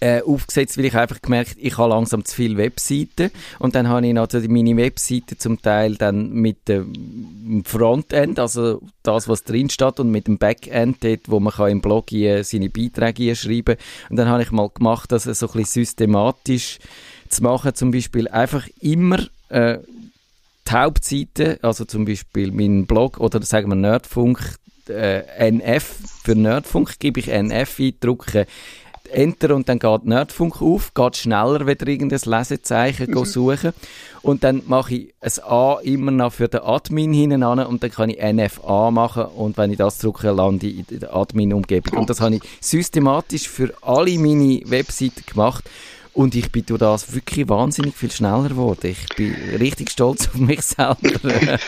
äh, 0.00 0.22
aufgesetzt, 0.22 0.78
weil 0.78 0.84
ich 0.84 0.94
einfach 0.94 1.20
gemerkt, 1.20 1.56
ich 1.58 1.76
habe 1.76 1.90
langsam 1.90 2.24
zu 2.24 2.34
viele 2.34 2.56
Webseiten. 2.56 3.30
Und 3.58 3.74
dann 3.74 3.88
habe 3.88 4.06
ich 4.06 4.12
noch 4.12 4.28
meine 4.48 4.76
Webseite 4.76 5.36
zum 5.38 5.60
Teil 5.60 5.96
dann 5.96 6.32
mit 6.32 6.68
dem 6.68 7.64
Frontend, 7.64 8.38
also 8.38 8.80
das, 9.02 9.28
was 9.28 9.44
drin 9.44 9.70
steht 9.70 9.98
und 10.00 10.10
mit 10.10 10.26
dem 10.26 10.38
Backend 10.38 11.02
dort, 11.02 11.22
wo 11.26 11.40
man 11.40 11.52
kann 11.52 11.70
im 11.70 11.80
Blog 11.80 12.10
seine 12.10 12.70
Beiträge 12.70 13.34
schreiben. 13.34 13.76
Und 14.08 14.16
dann 14.16 14.28
habe 14.28 14.42
ich 14.42 14.50
mal 14.50 14.68
gemacht, 14.68 15.10
das 15.12 15.24
so 15.24 15.46
ein 15.46 15.52
bisschen 15.52 15.84
systematisch 15.84 16.78
zu 17.28 17.42
machen, 17.42 17.74
zum 17.74 17.90
Beispiel 17.90 18.28
einfach 18.28 18.66
immer 18.80 19.18
äh, 19.48 19.78
die 20.68 20.72
Hauptseite, 20.72 21.58
also 21.62 21.84
zum 21.84 22.04
Beispiel 22.04 22.52
meinen 22.52 22.86
Blog 22.86 23.18
oder 23.18 23.42
sagen 23.42 23.68
wir 23.68 23.74
Nerdfunk, 23.74 24.56
äh, 24.88 25.50
NF 25.50 25.84
für 26.24 26.34
Nerdfunk 26.34 26.98
gebe 26.98 27.20
ich 27.20 27.28
NF 27.28 27.78
ein, 27.78 27.94
drücke 28.00 28.46
Enter 29.12 29.54
und 29.54 29.68
dann 29.68 29.78
geht 29.78 30.04
Nerdfunk 30.04 30.60
auf, 30.60 30.94
geht 30.94 31.16
schneller 31.16 31.66
wieder 31.66 31.86
irgendein 31.86 32.20
Lesezeichen 32.24 33.10
mhm. 33.10 33.24
suchen 33.24 33.72
und 34.22 34.44
dann 34.44 34.62
mache 34.66 34.94
ich 34.94 35.14
ein 35.20 35.44
A 35.44 35.78
immer 35.82 36.10
noch 36.10 36.32
für 36.32 36.48
den 36.48 36.60
Admin 36.60 37.12
hinten 37.12 37.42
und 37.42 37.82
dann 37.82 37.90
kann 37.90 38.10
ich 38.10 38.18
NFA 38.20 38.90
machen 38.90 39.24
und 39.24 39.56
wenn 39.56 39.70
ich 39.70 39.78
das 39.78 39.98
drücke, 39.98 40.30
lande 40.30 40.66
ich 40.66 40.90
in 40.90 41.00
der 41.00 41.14
Admin-Umgebung. 41.14 41.98
Und 41.98 42.10
das 42.10 42.20
habe 42.20 42.36
ich 42.36 42.42
systematisch 42.60 43.48
für 43.48 43.72
alle 43.82 44.18
meine 44.18 44.60
Webseiten 44.64 45.24
gemacht 45.26 45.64
und 46.12 46.34
ich 46.34 46.50
bin 46.50 46.64
durch 46.66 46.80
das 46.80 47.14
wirklich 47.14 47.48
wahnsinnig 47.48 47.96
viel 47.96 48.10
schneller 48.10 48.48
geworden. 48.48 48.86
Ich 48.86 49.16
bin 49.16 49.34
richtig 49.58 49.90
stolz 49.90 50.28
auf 50.28 50.34
mich 50.34 50.62
selber. 50.62 50.96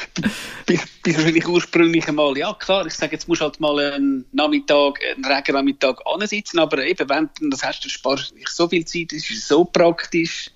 bist, 0.67 1.03
bist 1.03 1.19
wahrscheinlich 1.19 1.47
ursprünglich 1.47 2.09
einmal, 2.09 2.37
ja 2.37 2.53
klar, 2.55 2.87
ich 2.87 2.95
sage, 2.95 3.13
jetzt 3.13 3.29
musst 3.29 3.41
du 3.41 3.45
halt 3.45 3.61
mal 3.61 3.79
einen 3.79 4.25
Nachmittag, 4.33 4.99
einen 5.15 5.25
Regennachmittag 5.25 5.97
ansitzen, 6.07 6.59
aber 6.59 6.85
eben, 6.85 7.09
wenn 7.09 7.29
du 7.41 7.51
das 7.51 7.63
hast, 7.65 7.85
dann 7.85 7.91
sparst 7.91 8.33
du 8.33 8.37
so 8.49 8.69
viel 8.69 8.85
Zeit, 8.85 9.13
das 9.13 9.31
ist 9.31 9.47
so 9.47 9.65
praktisch. 9.65 10.51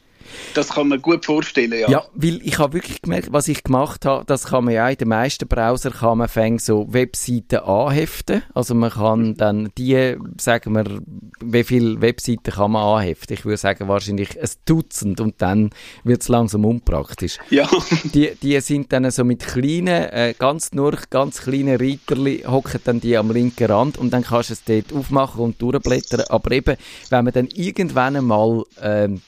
Das 0.55 0.71
kann 0.71 0.89
man 0.89 1.01
gut 1.01 1.25
vorstellen, 1.25 1.79
ja. 1.79 1.89
Ja, 1.89 2.05
weil 2.15 2.41
ich 2.43 2.59
habe 2.59 2.75
wirklich 2.75 3.03
gemerkt, 3.03 3.33
was 3.33 3.49
ich 3.49 3.63
gemacht 3.63 4.05
habe, 4.05 4.25
das 4.25 4.47
kann 4.47 4.65
man 4.65 4.75
ja 4.75 4.89
in 4.89 4.97
den 4.97 5.09
meisten 5.09 5.49
Browser 5.49 5.91
kann 5.91 6.19
man 6.19 6.29
fängt 6.29 6.63
so 6.63 6.93
Webseiten 6.93 7.59
anheften. 7.59 8.43
Also 8.55 8.75
man 8.75 8.91
kann 8.91 9.35
dann 9.37 9.71
die, 9.77 10.17
sagen 10.41 10.75
wir, 10.75 11.01
wie 11.41 11.65
viele 11.65 12.01
Webseiten 12.01 12.53
kann 12.53 12.73
man 12.73 12.99
anheften? 12.99 13.35
Ich 13.35 13.45
würde 13.45 13.57
sagen 13.57 13.89
wahrscheinlich 13.89 14.41
ein 14.41 14.49
Dutzend 14.65 15.21
und 15.21 15.35
dann 15.39 15.71
wird 16.05 16.23
es 16.23 16.29
langsam 16.29 16.65
unpraktisch. 16.65 17.39
Ja. 17.51 17.69
Die, 18.15 18.35
die 18.43 18.61
sind 18.61 18.93
dann 18.93 19.11
so 19.11 19.25
mit 19.25 19.45
kleinen, 19.47 20.05
äh, 20.11 20.35
ganz 20.39 20.73
nur 20.73 20.99
ganz 21.11 21.43
kleinen 21.43 21.77
Reiterli 21.77 22.45
hocken 22.47 22.81
dann 22.85 23.01
die 23.01 23.17
am 23.17 23.31
linken 23.31 23.67
Rand 23.67 23.99
und 23.99 24.13
dann 24.13 24.25
kannst 24.25 24.51
du 24.51 24.55
es 24.55 24.65
dort 24.65 24.93
aufmachen 24.93 25.41
und 25.41 25.61
durchblättern. 25.61 26.25
Aber 26.29 26.51
eben, 26.53 26.77
wenn 27.11 27.25
man 27.25 27.33
dann 27.33 27.49
irgendwann 27.49 28.17
einmal 28.17 28.65
ähm, 28.81 29.23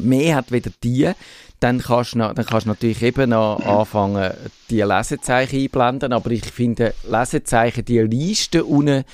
mehr 0.00 0.36
hat 0.36 0.52
wieder 0.52 0.70
die, 0.82 1.10
dann 1.60 1.80
kannst 1.80 2.14
du, 2.14 2.18
dann 2.18 2.46
kannst 2.46 2.66
du 2.66 2.70
natürlich 2.70 3.02
eben 3.02 3.30
noch 3.30 3.60
anfangen, 3.60 4.32
die 4.70 4.80
Lesezeichen 4.80 5.60
einblenden, 5.60 6.12
aber 6.12 6.30
ich 6.30 6.44
finde 6.44 6.94
Lesezeichen, 7.08 7.84
die 7.84 8.00
Liste 8.00 8.64
unten 8.64 9.04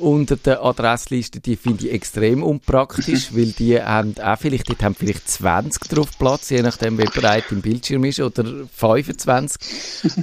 unter 0.00 0.36
der 0.36 0.64
Adressliste, 0.64 1.40
die 1.40 1.56
finde 1.56 1.86
ich 1.86 1.92
extrem 1.92 2.42
unpraktisch, 2.42 3.28
weil 3.34 3.52
die 3.52 3.80
haben 3.80 4.14
auch 4.18 4.38
vielleicht, 4.38 4.68
die 4.68 4.84
haben 4.84 4.94
vielleicht 4.94 5.28
20 5.28 5.88
drauf 5.88 6.18
Platz, 6.18 6.50
je 6.50 6.62
nachdem, 6.62 6.98
wie 6.98 7.04
breit 7.04 7.44
im 7.50 7.60
Bildschirm 7.60 8.04
ist, 8.04 8.20
oder 8.20 8.44
25. 8.74 9.60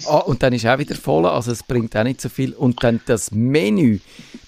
ah, 0.08 0.18
und 0.18 0.44
dann 0.44 0.54
ist 0.54 0.66
auch 0.66 0.80
wieder 0.80 0.96
voll, 0.96 1.26
also 1.26 1.52
es 1.52 1.64
bringt 1.64 1.96
auch 1.96 2.04
nicht 2.04 2.22
so 2.22 2.30
viel. 2.30 2.54
Und 2.54 2.84
dann 2.84 3.00
das 3.06 3.32
Menü, 3.32 4.00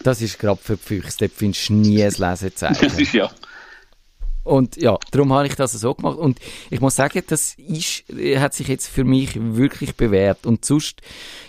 das 0.03 0.21
ist 0.21 0.39
gerade 0.39 0.59
für 0.61 0.77
die 0.77 0.83
Füchse, 0.83 1.17
dort 1.19 1.31
findest 1.33 1.69
du 1.69 1.73
nie 1.73 2.03
ein 2.03 2.13
Lesezeichen. 2.17 3.07
ja. 3.13 3.29
Und 4.49 4.77
ja, 4.77 4.97
darum 5.11 5.31
habe 5.31 5.45
ich 5.45 5.53
das 5.53 5.73
so 5.73 5.93
gemacht. 5.93 6.17
Und 6.17 6.39
ich 6.71 6.81
muss 6.81 6.95
sagen, 6.95 7.21
das 7.27 7.53
ist, 7.55 8.03
hat 8.37 8.55
sich 8.55 8.67
jetzt 8.67 8.87
für 8.87 9.03
mich 9.03 9.33
wirklich 9.35 9.95
bewährt. 9.95 10.47
Und 10.47 10.65
sonst, 10.65 11.01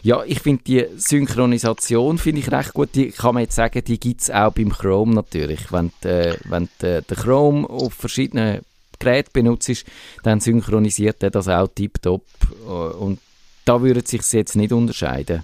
ja, 0.03 0.23
ich 0.25 0.41
finde 0.41 0.65
die 0.65 0.87
Synchronisation 0.97 2.19
finde 2.19 2.43
ich 2.43 2.53
recht 2.53 2.75
gut. 2.75 2.91
Die 2.95 3.11
kann 3.11 3.35
man 3.35 3.45
jetzt 3.45 3.57
sagen, 3.57 3.83
die 3.83 3.99
gibt 3.99 4.21
es 4.21 4.31
auch 4.31 4.53
beim 4.53 4.71
Chrome 4.71 5.15
natürlich. 5.15 5.73
Wenn, 5.73 5.91
äh, 6.05 6.37
wenn 6.45 6.65
äh, 6.83 7.01
der 7.01 7.17
Chrome 7.17 7.69
auf 7.71 7.95
verschiedenen 7.95 8.61
Geräten 8.99 9.31
benutzt, 9.33 9.87
dann 10.23 10.41
synchronisiert 10.41 11.23
er 11.23 11.31
das 11.31 11.49
auch 11.49 11.69
tiptop. 11.75 12.23
Und 12.67 13.19
da 13.65 13.81
würde 13.81 14.07
sich 14.07 14.31
jetzt 14.33 14.57
nicht 14.57 14.73
unterscheiden. 14.73 15.43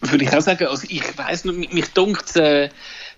Würde 0.00 0.24
ich 0.24 0.32
auch 0.32 0.42
sagen, 0.42 0.68
also 0.68 0.86
ich 0.88 1.02
weiss 1.18 1.44
noch, 1.44 1.54
mich 1.54 1.88
dunkt 1.92 2.36
äh, 2.36 2.68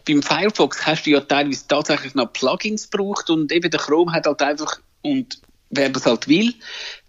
beim 0.07 0.23
Firefox 0.23 0.87
hast 0.87 1.05
du 1.05 1.11
ja 1.11 1.21
teilweise 1.21 1.67
tatsächlich 1.67 2.15
noch 2.15 2.33
Plugins 2.33 2.91
gebraucht 2.91 3.29
und 3.29 3.53
eben 3.53 3.71
der 3.71 3.81
Chrome 3.81 4.13
hat 4.13 4.27
halt 4.27 4.41
einfach, 4.43 4.79
und 5.03 5.41
wer 5.71 5.89
das 5.89 6.07
halt 6.07 6.29
will, 6.29 6.55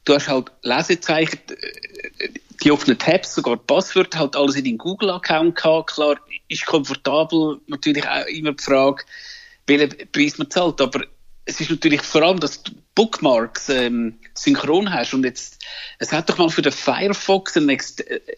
du 0.05 0.15
hast 0.15 0.27
halt 0.27 0.51
Lesezeichen, 0.63 1.39
äh, 1.49 2.29
die 2.63 2.71
offenen 2.71 2.97
Tabs, 2.97 3.35
sogar 3.35 3.57
Passwörter, 3.57 4.19
halt 4.19 4.35
alles 4.35 4.55
in 4.55 4.65
deinem 4.65 4.79
Google-Account 4.79 5.55
gehabt. 5.55 5.93
Klar, 5.93 6.19
ist 6.47 6.65
komfortabel, 6.65 7.59
natürlich 7.67 8.07
auch 8.07 8.25
immer 8.25 8.53
die 8.53 8.63
Frage, 8.63 9.03
welchen 9.67 10.11
Preis 10.11 10.37
man 10.39 10.49
zahlt, 10.49 10.81
aber 10.81 11.05
es 11.47 11.61
ist 11.61 11.71
natürlich 11.71 12.01
vor 12.01 12.21
allem, 12.23 12.39
dass 12.39 12.61
du 12.61 12.73
Bookmarks 12.93 13.69
ähm, 13.69 14.15
synchron 14.33 14.91
hast 14.93 15.13
und 15.13 15.23
jetzt, 15.23 15.59
es 15.97 16.11
hat 16.11 16.29
doch 16.29 16.37
mal 16.37 16.49
für 16.49 16.61
den 16.61 16.73
Firefox 16.73 17.55
eine, 17.55 17.77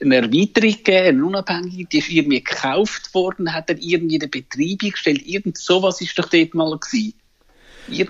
eine 0.01 0.15
Erweiterung 0.15 0.71
gegeben, 0.71 1.07
eine 1.07 1.25
unabhängige, 1.25 1.85
die 1.85 1.97
ist 1.97 2.09
irgendwie 2.09 2.43
gekauft 2.43 3.13
worden, 3.15 3.53
hat 3.53 3.69
dann 3.69 3.79
irgendwie 3.79 4.19
eine 4.19 4.27
Betreibung 4.27 4.91
gestellt, 4.91 5.25
irgend 5.25 5.57
sowas 5.57 6.01
ist 6.01 6.17
doch 6.19 6.29
dort 6.29 6.53
mal 6.53 6.77
gewesen. 6.77 7.15
Ihr, 7.87 8.07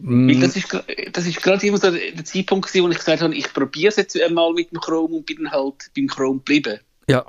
mm. 0.00 0.40
Das 0.40 0.56
ist, 0.56 0.68
das 1.12 1.26
ist 1.26 1.42
gerade 1.42 1.66
immer 1.66 1.78
so 1.78 1.90
der 1.90 2.24
Zeitpunkt 2.24 2.68
gewesen, 2.68 2.84
wo 2.84 2.90
ich 2.90 2.98
gesagt 2.98 3.22
habe, 3.22 3.34
ich 3.34 3.52
probiere 3.52 3.88
es 3.88 3.96
jetzt 3.96 4.20
einmal 4.20 4.52
mit 4.52 4.70
dem 4.70 4.80
Chrome 4.80 5.16
und 5.16 5.26
bin 5.26 5.38
dann 5.42 5.52
halt 5.52 5.90
beim 5.96 6.06
Chrome 6.06 6.38
geblieben. 6.38 6.78
Ja. 7.08 7.24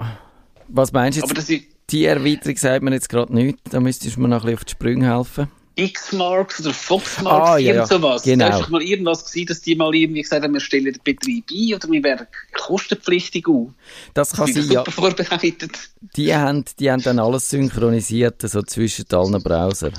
Was 0.68 0.92
meinst 0.92 1.18
du 1.18 1.22
jetzt? 1.22 1.32
Aber 1.32 1.40
das 1.40 1.50
ist, 1.50 1.64
die 1.90 2.06
Erweiterung 2.06 2.58
sagt 2.58 2.84
mir 2.84 2.92
jetzt 2.92 3.10
gerade 3.10 3.34
nichts, 3.34 3.62
da 3.72 3.80
müsstest 3.80 4.18
du 4.18 4.22
mir 4.22 4.28
noch 4.28 4.42
ein 4.42 4.42
bisschen 4.42 4.58
auf 4.58 4.66
die 4.66 4.72
Sprünge 4.72 5.16
helfen. 5.16 5.48
X-Marks 5.78 6.62
oder 6.62 6.74
Fox-Marks, 6.74 7.50
ah, 7.50 7.58
ja, 7.58 7.74
irgend 7.74 7.88
sowas. 7.88 8.24
Genau. 8.24 8.50
Da 8.50 8.60
ist 8.60 8.70
mal 8.70 8.82
irgendwas 8.82 9.26
gewesen, 9.26 9.48
dass 9.48 9.62
die 9.62 9.76
mal 9.76 9.94
irgendwie 9.94 10.24
gesagt 10.24 10.44
haben, 10.44 10.54
wir 10.54 10.60
stellen 10.60 10.86
den 10.86 11.00
Betrieb 11.04 11.46
ein 11.52 11.76
oder 11.76 11.90
wir 11.92 12.04
werden 12.04 12.28
kostenpflichtig 12.54 13.48
auf. 13.48 13.70
Das 14.14 14.34
kann 14.34 14.52
sein, 14.52 14.70
ja. 14.70 14.84
vorbereitet. 14.84 15.72
Die 16.16 16.36
haben, 16.36 16.66
die 16.80 16.92
haben 16.92 17.04
dann 17.04 17.20
alles 17.20 17.50
synchronisiert, 17.50 18.42
so 18.42 18.64
zwischen 18.64 19.06
allen 19.12 19.42
Browser. 19.44 19.92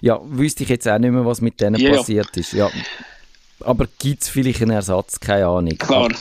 Ja, 0.00 0.20
wüsste 0.24 0.62
ich 0.62 0.68
jetzt 0.68 0.88
auch 0.88 0.98
nicht 0.98 1.10
mehr, 1.10 1.26
was 1.26 1.40
mit 1.40 1.60
denen 1.60 1.80
ja, 1.80 1.96
passiert 1.96 2.36
ist. 2.36 2.52
Ja. 2.52 2.70
Aber 3.60 3.88
gibt 3.98 4.22
es 4.22 4.28
vielleicht 4.28 4.62
einen 4.62 4.70
Ersatz? 4.70 5.18
Keine 5.18 5.46
Ahnung. 5.46 5.76
Klar. 5.78 6.04
Aber 6.04 6.14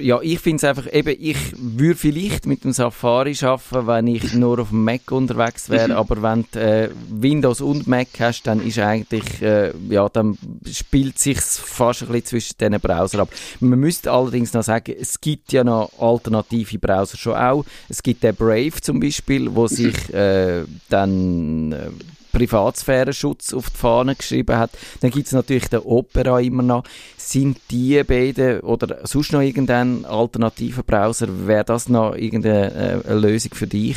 ja, 0.00 0.20
ich 0.22 0.38
finde 0.40 0.56
es 0.56 0.64
einfach, 0.64 0.92
eben, 0.92 1.14
ich 1.18 1.36
würde 1.56 1.94
vielleicht 1.94 2.46
mit 2.46 2.64
dem 2.64 2.72
Safari 2.72 3.36
arbeiten, 3.42 3.86
wenn 3.86 4.06
ich 4.06 4.34
nur 4.34 4.60
auf 4.60 4.70
dem 4.70 4.84
Mac 4.84 5.10
unterwegs 5.10 5.68
wäre, 5.68 5.88
mhm. 5.88 5.94
aber 5.94 6.22
wenn 6.22 6.44
du 6.50 6.58
äh, 6.58 6.90
Windows 7.10 7.60
und 7.60 7.86
Mac 7.86 8.08
hast, 8.18 8.44
dann 8.44 8.60
ist 8.66 8.78
eigentlich, 8.78 9.42
äh, 9.42 9.72
ja, 9.88 10.08
dann 10.08 10.38
spielt 10.70 11.18
sich 11.18 11.40
fast 11.40 12.02
ein 12.02 12.08
bisschen 12.08 12.26
zwischen 12.26 12.56
diesen 12.58 12.80
Browsern 12.80 13.20
ab. 13.22 13.28
Man 13.60 13.78
müsste 13.78 14.10
allerdings 14.10 14.52
noch 14.52 14.62
sagen, 14.62 14.94
es 14.98 15.20
gibt 15.20 15.52
ja 15.52 15.64
noch 15.64 15.90
alternative 15.98 16.78
Browser 16.78 17.16
schon 17.16 17.34
auch. 17.34 17.64
Es 17.88 18.02
gibt 18.02 18.22
den 18.22 18.34
Brave 18.34 18.80
zum 18.80 19.00
Beispiel, 19.00 19.54
wo 19.54 19.66
sich 19.66 20.12
äh, 20.14 20.64
dann 20.88 21.72
äh, 21.72 21.90
Privatsphärenschutz 22.32 23.52
auf 23.52 23.70
die 23.70 23.76
Fahne 23.76 24.14
geschrieben 24.14 24.56
hat. 24.56 24.70
Dann 25.00 25.10
gibt 25.10 25.26
es 25.26 25.32
natürlich 25.32 25.68
den 25.68 25.80
Opera 25.80 26.40
immer 26.40 26.62
noch. 26.62 26.84
Sind 27.16 27.58
die 27.70 28.02
beiden 28.04 28.60
oder 28.60 29.06
sonst 29.06 29.32
noch 29.32 29.40
irgendein 29.40 30.04
alternativer 30.04 30.82
Browser, 30.82 31.46
wäre 31.46 31.64
das 31.64 31.88
noch 31.88 32.14
irgendeine 32.14 33.02
äh, 33.04 33.12
Lösung 33.14 33.54
für 33.54 33.66
dich? 33.66 33.96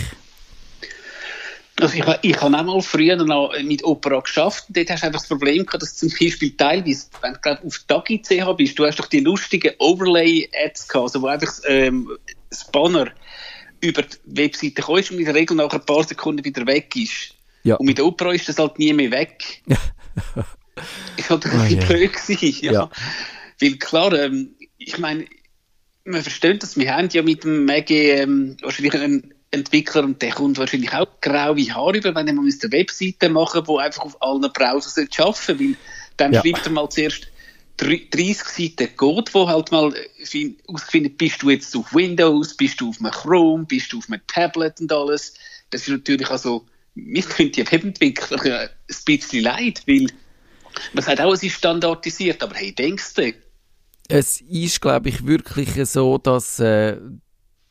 Also 1.79 1.95
ich, 1.95 2.05
ich 2.21 2.41
habe 2.41 2.57
auch 2.57 2.63
mal 2.63 2.81
früher 2.81 3.15
noch 3.15 3.53
mit 3.63 3.83
Opera 3.83 4.19
geschafft. 4.19 4.65
Dort 4.69 4.89
hast 4.91 5.01
du 5.01 5.07
einfach 5.07 5.21
das 5.21 5.27
Problem 5.27 5.65
gehabt, 5.65 5.81
dass 5.81 5.95
zum 5.95 6.09
Beispiel 6.09 6.55
teilweise, 6.55 7.07
wenn 7.21 7.33
du 7.33 7.39
glaub, 7.39 7.65
auf 7.65 7.79
Dagi 7.87 8.21
CH 8.21 8.53
bist, 8.55 8.77
du 8.77 8.85
hast 8.85 8.99
doch 8.99 9.07
die 9.07 9.21
lustigen 9.21 9.73
Overlay-Ads 9.79 10.87
gehabt, 10.87 11.03
also 11.03 11.21
wo 11.23 11.27
einfach 11.27 11.51
ähm, 11.67 12.09
das 12.49 12.69
Banner 12.69 13.07
über 13.79 14.03
die 14.03 14.17
Webseite 14.25 14.81
kommst 14.81 15.11
und 15.11 15.19
in 15.19 15.25
der 15.25 15.33
Regel 15.33 15.57
nach 15.57 15.73
ein 15.73 15.85
paar 15.85 16.03
Sekunden 16.03 16.45
wieder 16.45 16.67
weg 16.67 16.95
ist. 16.95 17.33
Ja. 17.63 17.75
Und 17.75 17.85
mit 17.85 17.99
Opera 17.99 18.33
ist 18.33 18.49
das 18.49 18.57
halt 18.57 18.79
nie 18.79 18.93
mehr 18.93 19.11
weg. 19.11 19.61
ist 21.17 21.29
halt 21.29 21.45
ein 21.45 21.51
bisschen 21.51 21.83
oh, 21.83 21.87
blöd 21.87 22.13
gewesen, 22.13 22.65
ja. 22.65 22.71
ja. 22.71 22.89
Weil 23.59 23.75
klar, 23.77 24.13
ähm, 24.13 24.55
ich 24.77 24.97
meine, 24.97 25.25
man 26.03 26.21
versteht 26.21 26.63
das, 26.63 26.77
wir 26.77 26.93
haben 26.93 27.09
ja 27.11 27.21
mit 27.21 27.43
dem 27.43 27.65
Maggie 27.65 28.09
ähm, 28.09 28.57
wahrscheinlich 28.61 28.95
einen 28.95 29.33
Entwickler 29.51 30.03
und 30.03 30.21
der 30.21 30.31
kommt 30.31 30.57
wahrscheinlich 30.57 30.93
auch 30.93 31.07
graue 31.19 31.73
Haare 31.73 31.97
über, 31.97 32.15
wenn 32.15 32.35
mal 32.35 32.43
eine 32.43 32.71
Webseite 32.71 33.29
machen 33.29 33.63
die 33.67 33.77
einfach 33.77 34.03
auf 34.03 34.21
allen 34.21 34.41
Browsern 34.41 35.07
arbeiten 35.17 35.35
soll, 35.45 35.59
weil 35.59 35.75
dann 36.17 36.33
ja. 36.33 36.41
schreibt 36.41 36.65
er 36.65 36.71
mal 36.71 36.89
zuerst 36.89 37.27
30 37.77 38.37
Seiten 38.43 38.95
Code, 38.95 39.31
wo 39.33 39.47
halt 39.47 39.71
mal 39.71 39.93
ausfindet, 40.67 41.17
bist 41.17 41.41
du 41.41 41.49
jetzt 41.49 41.75
auf 41.75 41.93
Windows, 41.93 42.55
bist 42.55 42.79
du 42.79 42.89
auf 42.89 42.99
einem 42.99 43.11
Chrome, 43.11 43.65
bist 43.65 43.91
du 43.91 43.97
auf 43.97 44.09
einem 44.09 44.21
Tablet 44.27 44.79
und 44.79 44.91
alles. 44.91 45.33
Das 45.71 45.81
ist 45.81 45.89
natürlich 45.89 46.29
also 46.29 46.65
mir 46.95 47.23
tun 47.23 47.51
die 47.51 47.69
Webentwickler 47.71 48.61
ein 48.61 48.69
bisschen 49.05 49.43
leid, 49.43 49.83
weil 49.87 50.07
man 50.93 51.03
sagt 51.03 51.21
auch, 51.21 51.33
es 51.33 51.43
ist 51.43 51.55
standardisiert, 51.55 52.41
aber 52.43 52.55
hey, 52.55 52.73
denkst 52.73 53.13
du? 53.15 53.33
Es 54.07 54.41
ist, 54.41 54.81
glaube 54.81 55.09
ich, 55.09 55.25
wirklich 55.25 55.69
so, 55.87 56.17
dass 56.17 56.59
äh, 56.59 56.97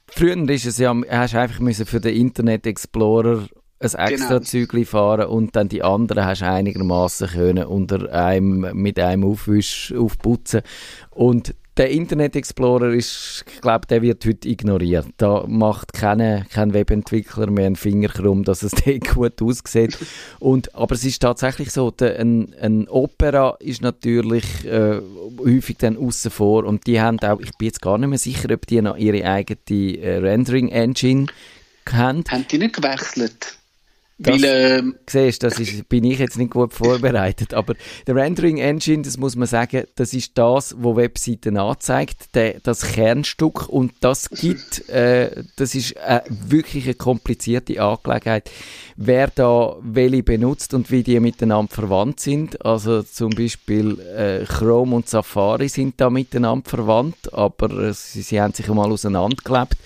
früher 0.06 0.48
ist 0.48 0.66
es 0.66 0.78
ja, 0.78 0.94
hast 1.10 1.34
einfach 1.34 1.60
müssen 1.60 1.86
für 1.86 2.00
den 2.00 2.16
Internet 2.16 2.66
Explorer 2.66 3.46
ein 3.80 3.94
extra 3.94 4.28
genau. 4.28 4.40
Zügli 4.40 4.84
fahren 4.84 5.28
und 5.28 5.56
dann 5.56 5.68
die 5.68 5.82
anderen 5.82 6.24
hast 6.24 6.42
du 6.42 6.50
einigermaßen 6.50 7.28
können 7.28 7.64
unter 7.64 8.12
einem 8.12 8.70
mit 8.74 8.98
einem 8.98 9.24
Aufwisch 9.24 9.92
aufputzen 9.96 10.60
und 11.10 11.54
der 11.80 11.88
Internet 11.88 12.36
Explorer 12.36 12.92
ist, 12.92 13.42
ich 13.50 13.62
glaube, 13.62 13.86
der 13.86 14.02
wird 14.02 14.26
heute 14.26 14.46
ignoriert. 14.46 15.06
Da 15.16 15.46
macht 15.48 15.94
keine, 15.94 16.44
kein 16.52 16.74
Webentwickler 16.74 17.50
mehr 17.50 17.64
einen 17.64 17.76
Finger 17.76 18.08
krumm, 18.08 18.44
dass 18.44 18.62
es 18.62 18.72
dort 18.84 19.08
gut 19.08 19.40
aussieht. 19.40 19.96
Und, 20.40 20.74
aber 20.74 20.94
es 20.94 21.06
ist 21.06 21.20
tatsächlich 21.20 21.70
so, 21.70 21.90
der, 21.90 22.20
ein, 22.20 22.54
ein 22.60 22.86
Opera 22.86 23.56
ist 23.60 23.80
natürlich 23.80 24.44
äh, 24.66 25.00
häufig 25.38 25.78
dann 25.78 25.96
außen 25.96 26.30
vor 26.30 26.66
und 26.66 26.86
die 26.86 27.00
haben 27.00 27.18
auch, 27.20 27.40
ich 27.40 27.56
bin 27.56 27.68
jetzt 27.68 27.80
gar 27.80 27.96
nicht 27.96 28.10
mehr 28.10 28.18
sicher, 28.18 28.52
ob 28.52 28.66
die 28.66 28.82
noch 28.82 28.98
ihre 28.98 29.24
eigene 29.24 29.96
äh, 29.96 30.18
Rendering 30.18 30.68
Engine 30.68 31.28
haben. 31.90 32.24
Haben 32.28 32.46
die 32.46 32.58
nicht 32.58 32.76
gewechselt? 32.76 33.56
Das, 34.22 34.42
Weil, 34.42 34.44
ähm, 34.44 34.96
siehst, 35.08 35.42
das 35.42 35.58
ist, 35.58 35.88
bin 35.88 36.04
ich 36.04 36.18
jetzt 36.18 36.36
nicht 36.36 36.50
gut 36.50 36.74
vorbereitet. 36.74 37.54
Aber 37.54 37.74
der 38.06 38.14
Rendering 38.14 38.58
Engine, 38.58 39.02
das 39.02 39.16
muss 39.16 39.34
man 39.34 39.48
sagen, 39.48 39.84
das 39.94 40.12
ist 40.12 40.36
das, 40.36 40.74
was 40.78 40.96
Webseiten 40.96 41.56
anzeigt, 41.56 42.34
der, 42.34 42.60
das 42.60 42.82
Kernstück. 42.82 43.66
Und 43.70 43.92
das 44.00 44.28
gibt, 44.28 44.90
äh, 44.90 45.42
das 45.56 45.74
ist 45.74 45.92
äh, 45.92 46.20
wirklich 46.28 46.84
eine 46.84 46.94
komplizierte 46.94 47.80
Angelegenheit, 47.80 48.50
wer 48.96 49.28
da 49.28 49.76
welche 49.80 50.22
benutzt 50.22 50.74
und 50.74 50.90
wie 50.90 51.02
die 51.02 51.18
miteinander 51.18 51.74
verwandt 51.74 52.20
sind. 52.20 52.62
Also 52.62 53.02
zum 53.02 53.30
Beispiel 53.30 53.98
äh, 54.00 54.44
Chrome 54.44 54.96
und 54.96 55.08
Safari 55.08 55.70
sind 55.70 55.98
da 55.98 56.10
miteinander 56.10 56.68
verwandt, 56.68 57.32
aber 57.32 57.70
äh, 57.70 57.94
sie, 57.94 58.20
sie 58.20 58.38
haben 58.38 58.52
sich 58.52 58.68
einmal 58.68 58.92
auseinandergelebt. 58.92 59.78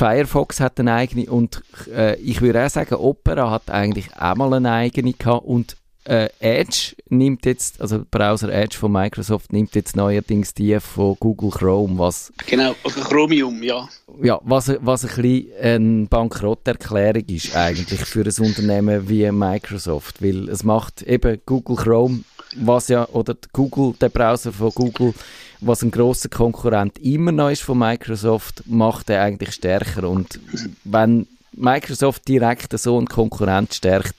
Firefox 0.00 0.60
hat 0.60 0.80
eine 0.80 0.94
eigene 0.94 1.30
und 1.30 1.62
äh, 1.94 2.16
ich 2.20 2.40
würde 2.40 2.64
auch 2.64 2.70
sagen, 2.70 2.94
Opera 2.94 3.50
hat 3.50 3.70
eigentlich 3.70 4.08
auch 4.16 4.34
mal 4.34 4.54
eine 4.54 4.72
eigene 4.72 5.12
gehabt 5.12 5.44
und 5.44 5.76
äh, 6.04 6.30
Edge 6.38 6.96
nimmt 7.10 7.44
jetzt, 7.44 7.82
also 7.82 8.06
Browser 8.10 8.48
Edge 8.50 8.78
von 8.78 8.92
Microsoft 8.92 9.52
nimmt 9.52 9.74
jetzt 9.74 9.96
neuerdings 9.96 10.54
die 10.54 10.80
von 10.80 11.18
Google 11.20 11.50
Chrome, 11.50 11.98
was... 11.98 12.32
Genau, 12.46 12.74
also 12.82 13.02
Chromium, 13.02 13.62
ja. 13.62 13.86
Ja, 14.22 14.40
was, 14.42 14.72
was 14.80 15.04
ein 15.04 15.22
bisschen 15.22 15.52
eine 15.60 16.06
Bankrotterklärung 16.06 17.26
ist 17.26 17.54
eigentlich 17.54 18.00
für 18.00 18.24
ein 18.24 18.46
Unternehmen 18.46 19.06
wie 19.06 19.30
Microsoft, 19.30 20.22
weil 20.22 20.48
es 20.48 20.64
macht 20.64 21.02
eben 21.02 21.42
Google 21.44 21.76
Chrome, 21.76 22.20
was 22.56 22.88
ja, 22.88 23.08
oder 23.08 23.36
Google, 23.52 23.94
der 24.00 24.08
Browser 24.08 24.52
von 24.52 24.70
Google 24.70 25.14
was 25.60 25.82
ein 25.82 25.90
großer 25.90 26.28
Konkurrent 26.28 26.98
immer 26.98 27.32
noch 27.32 27.50
ist 27.50 27.62
von 27.62 27.78
Microsoft, 27.78 28.62
macht 28.66 29.10
er 29.10 29.22
eigentlich 29.22 29.52
stärker. 29.52 30.08
Und 30.08 30.40
wenn 30.84 31.26
Microsoft 31.52 32.26
direkt 32.28 32.78
so 32.78 32.96
einen 32.96 33.06
Konkurrent 33.06 33.74
stärkt, 33.74 34.14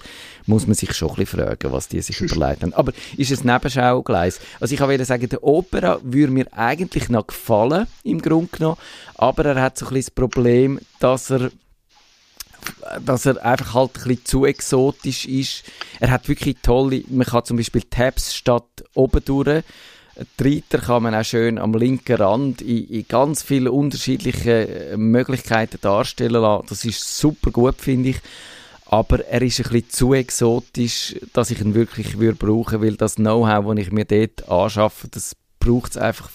muss 0.46 0.68
man 0.68 0.76
sich 0.76 0.94
schon 0.94 1.10
ein 1.10 1.16
bisschen 1.16 1.40
fragen, 1.40 1.72
was 1.72 1.88
die 1.88 2.02
sich 2.02 2.20
überlegt 2.20 2.64
haben. 2.64 2.74
Aber 2.74 2.92
ist 3.18 3.32
es 3.32 3.44
Nebenschaugleis? 3.44 4.40
Also 4.60 4.74
ich 4.74 4.80
kann 4.80 5.06
sagen, 5.06 5.30
der 5.30 5.44
Opera 5.44 6.00
würde 6.04 6.34
mir 6.34 6.48
eigentlich 6.52 7.10
noch 7.10 7.28
gefallen, 7.28 7.88
im 8.04 8.22
Grunde 8.22 8.50
genommen, 8.58 8.78
aber 9.16 9.46
er 9.46 9.62
hat 9.62 9.78
so 9.78 9.86
ein 9.86 9.94
bisschen 9.94 10.14
das 10.16 10.16
Problem, 10.16 10.80
dass 11.00 11.32
er 11.32 11.52
dass 13.06 13.26
er 13.26 13.44
einfach 13.46 13.74
halt 13.74 13.98
ein 13.98 14.04
bisschen 14.04 14.26
zu 14.26 14.46
exotisch 14.46 15.26
ist. 15.26 15.64
Er 16.00 16.12
hat 16.12 16.28
wirklich 16.28 16.58
tolle, 16.62 17.04
man 17.08 17.26
kann 17.26 17.46
zum 17.46 17.58
Beispiel 17.58 17.84
Tabs 17.84 18.36
statt 18.36 18.66
oben 18.94 19.24
durch 19.26 19.64
Reiter 20.40 20.80
kann 20.80 21.04
man 21.04 21.16
auch 21.16 21.24
schön 21.24 21.58
am 21.58 21.74
linken 21.74 22.16
Rand 22.16 22.62
in, 22.62 22.86
in 22.88 23.08
ganz 23.08 23.44
viele 23.44 23.72
unterschiedliche 23.72 24.94
Möglichkeiten 24.98 25.78
darstellen 25.82 26.42
lassen. 26.42 26.66
Das 26.70 26.86
ist 26.86 27.18
super 27.18 27.52
gut, 27.52 27.76
finde 27.78 28.10
ich. 28.10 28.18
Aber 28.86 29.26
er 29.26 29.42
ist 29.42 29.60
ein 29.60 29.72
bisschen 29.72 29.90
zu 29.90 30.14
exotisch, 30.14 31.16
dass 31.32 31.50
ich 31.50 31.62
ihn 31.62 31.76
wirklich 31.76 32.20
würde 32.20 32.38
brauchen, 32.38 32.82
weil 32.82 32.98
das 32.98 33.16
Know-how, 33.16 33.74
das 33.74 33.86
ich 33.86 33.92
mir 33.92 34.06
dort 34.06 34.50
anschaffe, 34.50 35.08
das 35.10 35.36
braucht 35.60 35.92
es 35.92 35.98
einfach 35.98 36.30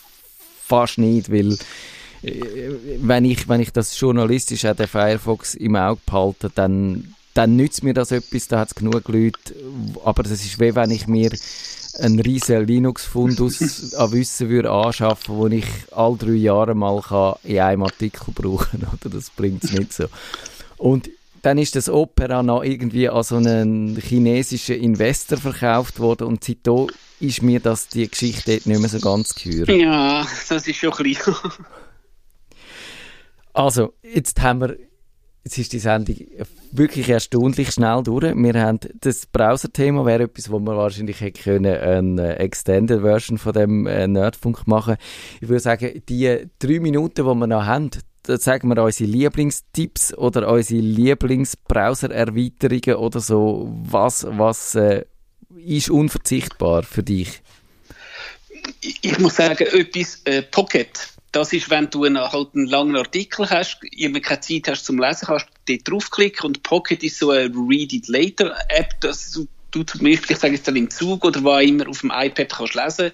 fast 0.64 0.96
nicht, 0.96 1.30
weil 1.30 1.52
äh, 1.52 1.56
wenn 3.00 3.24
ich, 3.24 3.48
wenn 3.48 3.60
ich 3.60 3.72
das 3.72 3.98
journalistisch 3.98 4.64
auch 4.64 4.76
den 4.76 4.88
Firefox 4.88 5.54
im 5.54 5.76
Auge 5.76 6.00
behalte, 6.06 6.50
dann, 6.54 7.14
dann 7.34 7.56
nützt 7.56 7.82
mir 7.82 7.94
das 7.94 8.10
etwas, 8.10 8.48
da 8.48 8.60
hat 8.60 8.68
es 8.68 8.74
genug 8.74 9.08
Leute, 9.08 9.54
aber 10.04 10.22
das 10.22 10.32
ist 10.32 10.58
wie 10.58 10.74
wenn 10.74 10.90
ich 10.90 11.06
mir 11.06 11.30
einen 11.98 12.20
riesen 12.20 12.66
Linux-Fundus 12.66 13.94
an 13.94 14.12
Wissen 14.12 14.48
würde 14.48 14.70
anschaffen, 14.70 15.36
wo 15.36 15.46
ich 15.46 15.66
alle 15.92 16.16
drei 16.16 16.32
Jahre 16.32 16.74
mal 16.74 17.00
kann 17.00 17.34
in 17.44 17.58
einem 17.60 17.82
Artikel 17.84 18.32
brauchen 18.34 18.80
kann. 19.00 19.12
Das 19.12 19.30
bringt 19.30 19.64
es 19.64 19.72
nicht 19.72 19.92
so. 19.92 20.06
Und 20.76 21.08
dann 21.42 21.58
ist 21.58 21.76
das 21.76 21.88
Opera 21.88 22.42
noch 22.42 22.64
irgendwie 22.64 23.08
an 23.08 23.22
so 23.22 23.36
einen 23.36 23.96
chinesischen 23.96 24.76
Investor 24.76 25.38
verkauft 25.38 26.00
worden 26.00 26.26
und 26.26 26.42
seitdem 26.42 26.88
ist 27.20 27.42
mir 27.42 27.60
das 27.60 27.88
die 27.88 28.08
Geschichte 28.10 28.50
nicht 28.50 28.66
mehr 28.66 28.88
so 28.88 28.98
ganz 28.98 29.34
gehört. 29.34 29.68
Ja, 29.68 30.26
das 30.48 30.66
ist 30.66 30.76
schon 30.76 30.92
ein 30.92 31.02
bisschen... 31.04 31.34
also, 33.56 33.94
jetzt 34.02 34.40
haben 34.40 34.60
wir 34.60 34.76
Jetzt 35.46 35.58
ist 35.58 35.72
die 35.74 35.78
Sendung 35.78 36.16
wirklich 36.72 37.08
erstaunlich 37.08 37.70
schnell 37.70 38.02
durch. 38.02 38.34
Wir 38.34 38.60
haben 38.60 38.80
das 38.98 39.26
Browser-Thema 39.26 40.04
wäre 40.04 40.24
etwas, 40.24 40.50
wo 40.50 40.58
wir 40.58 40.76
wahrscheinlich 40.76 41.20
hätte 41.20 41.40
können 41.40 41.76
eine 41.76 42.40
Extended 42.40 43.02
Version 43.02 43.38
von 43.38 43.52
dem 43.52 43.86
äh, 43.86 44.08
Nerdfunk 44.08 44.66
machen. 44.66 44.96
Ich 45.40 45.48
würde 45.48 45.60
sagen, 45.60 46.02
die 46.08 46.48
drei 46.58 46.80
Minuten, 46.80 47.24
die 47.24 47.34
wir 47.34 47.46
noch 47.46 47.64
haben, 47.64 47.90
da 48.24 48.38
sagen 48.38 48.68
wir 48.68 48.82
unsere 48.82 49.08
Lieblingstipps 49.08 50.18
oder 50.18 50.50
unsere 50.50 50.80
Lieblingsbrowser-Erweiterungen 50.80 52.96
oder 52.96 53.20
so. 53.20 53.72
Was, 53.84 54.26
was 54.28 54.74
äh, 54.74 55.04
ist 55.64 55.90
unverzichtbar 55.90 56.82
für 56.82 57.04
dich? 57.04 57.40
Ich, 58.80 59.16
muss 59.20 59.36
sagen, 59.36 59.64
etwas 59.64 60.22
äh, 60.24 60.42
Pocket 60.42 61.15
das 61.36 61.52
ist, 61.52 61.68
wenn 61.68 61.90
du 61.90 62.04
einen, 62.04 62.18
halt 62.18 62.54
einen 62.54 62.66
langen 62.66 62.96
Artikel 62.96 63.50
hast, 63.50 63.78
irgendwie 63.90 64.22
keine 64.22 64.40
Zeit 64.40 64.68
hast 64.68 64.86
zum 64.86 64.98
Lesen, 64.98 65.26
kannst 65.26 65.46
du 65.66 65.74
dort 65.74 65.90
draufklicken 65.90 66.46
und 66.46 66.62
Pocket 66.62 67.02
ist 67.02 67.18
so 67.18 67.30
eine 67.30 67.54
Read 67.54 67.92
It 67.92 68.08
Later 68.08 68.56
App, 68.70 68.98
dass 69.02 69.32
du 69.32 69.82
zum 69.82 70.00
Beispiel, 70.00 70.30
ich 70.30 70.38
sage 70.38 70.54
jetzt 70.54 70.66
dann 70.66 70.76
im 70.76 70.88
Zug 70.88 71.26
oder 71.26 71.44
wo 71.44 71.58
immer 71.58 71.88
auf 71.90 72.00
dem 72.00 72.10
iPad 72.10 72.48
kannst 72.48 72.74
lesen. 72.74 73.12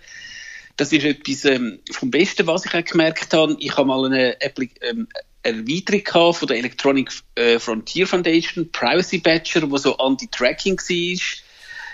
Das 0.77 0.93
ist 0.93 1.05
etwas 1.05 1.45
ähm, 1.47 1.81
vom 1.91 2.13
Besten, 2.13 2.47
was 2.47 2.65
ich 2.65 2.73
auch 2.73 2.85
gemerkt 2.85 3.35
habe. 3.35 3.57
Ich 3.59 3.77
habe 3.77 3.89
mal 3.89 4.07
eine 4.07 4.37
Appli 4.41 4.71
ähm, 4.83 5.09
Erweiterung 5.43 6.33
von 6.33 6.47
der 6.47 6.59
Electronic 6.59 7.11
äh, 7.35 7.59
Frontier 7.59 8.07
Foundation, 8.07 8.71
Privacy 8.71 9.19
Badger, 9.19 9.69
wo 9.69 9.77
so 9.79 9.97
Anti-Tracking 9.99 10.79
war. 10.79 11.23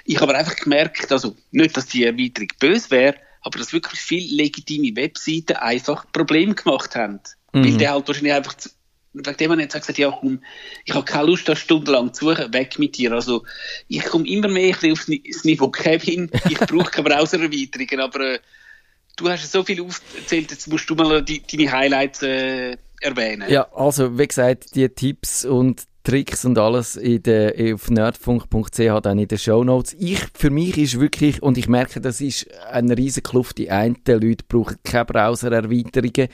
Ich 0.05 0.21
habe 0.21 0.37
einfach 0.37 0.57
gemerkt, 0.57 1.11
also 1.11 1.35
nicht, 1.53 1.75
dass 1.75 1.87
die 1.87 2.05
Erweiterung 2.05 2.49
böse 2.61 2.91
wäre, 2.91 3.15
aber 3.49 3.59
dass 3.59 3.73
wirklich 3.73 3.99
viele 3.99 4.37
legitime 4.37 4.95
Webseiten 4.95 5.57
einfach 5.57 6.05
Probleme 6.13 6.55
gemacht 6.55 6.95
haben. 6.95 7.21
Mhm. 7.55 7.65
Weil 7.65 7.77
der 7.79 7.93
halt 7.93 8.07
wahrscheinlich 8.07 8.35
einfach, 8.35 8.55
wegen 9.15 9.37
dem 9.39 9.49
man 9.49 9.61
jetzt 9.61 9.73
gesagt 9.73 9.97
ja 9.97 10.11
komm, 10.11 10.43
ich 10.85 10.95
habe 10.95 11.07
keine 11.07 11.29
Lust, 11.29 11.49
das 11.49 11.59
stundenlang 11.59 12.13
zu 12.13 12.27
suchen, 12.29 12.53
weg 12.53 12.79
mit 12.79 12.99
dir. 12.99 13.13
Also 13.13 13.45
ich 13.89 14.05
komme 14.05 14.29
immer 14.29 14.49
mehr 14.49 14.77
auf 14.93 15.07
das 15.07 15.45
Niveau 15.45 15.69
Kevin, 15.69 16.31
ich 16.51 16.59
brauche 16.59 16.91
keine 16.91 17.09
Browser-Erweiterungen, 17.09 18.01
aber 18.01 18.35
äh, 18.35 18.39
du 19.17 19.31
hast 19.31 19.51
so 19.51 19.65
viel 19.65 19.81
aufgezählt, 19.81 20.51
jetzt 20.51 20.69
musst 20.69 20.91
du 20.91 20.95
mal 20.95 21.23
die, 21.23 21.43
deine 21.43 21.73
Highlights 21.73 22.23
äh, 22.23 22.77
erwähnen. 23.01 23.51
Ja, 23.51 23.67
also 23.73 24.19
wie 24.19 24.29
gesagt, 24.29 24.75
die 24.75 24.91
Tipps 24.91 25.47
und 25.47 25.85
Tricks 26.09 26.47
und 26.47 26.57
alles 26.57 26.97
in 26.97 27.23
der, 27.23 27.53
auf 27.75 27.91
nerdfunk.ch 27.91 29.01
dann 29.03 29.19
in 29.19 29.29
den 29.29 29.37
Show 29.37 29.63
Notes. 29.63 29.95
Ich, 29.99 30.21
für 30.33 30.49
mich 30.49 30.79
ist 30.79 30.99
wirklich, 30.99 31.43
und 31.43 31.59
ich 31.59 31.69
merke, 31.69 32.01
das 32.01 32.23
ist 32.23 32.47
eine 32.71 32.97
riesen 32.97 33.23
Kluft. 33.23 33.59
Die 33.59 33.71
einen 33.71 33.99
Leute 34.07 34.43
brauchen 34.49 34.77
keine 34.85 35.05
Browser-Erweiterungen 35.05 36.29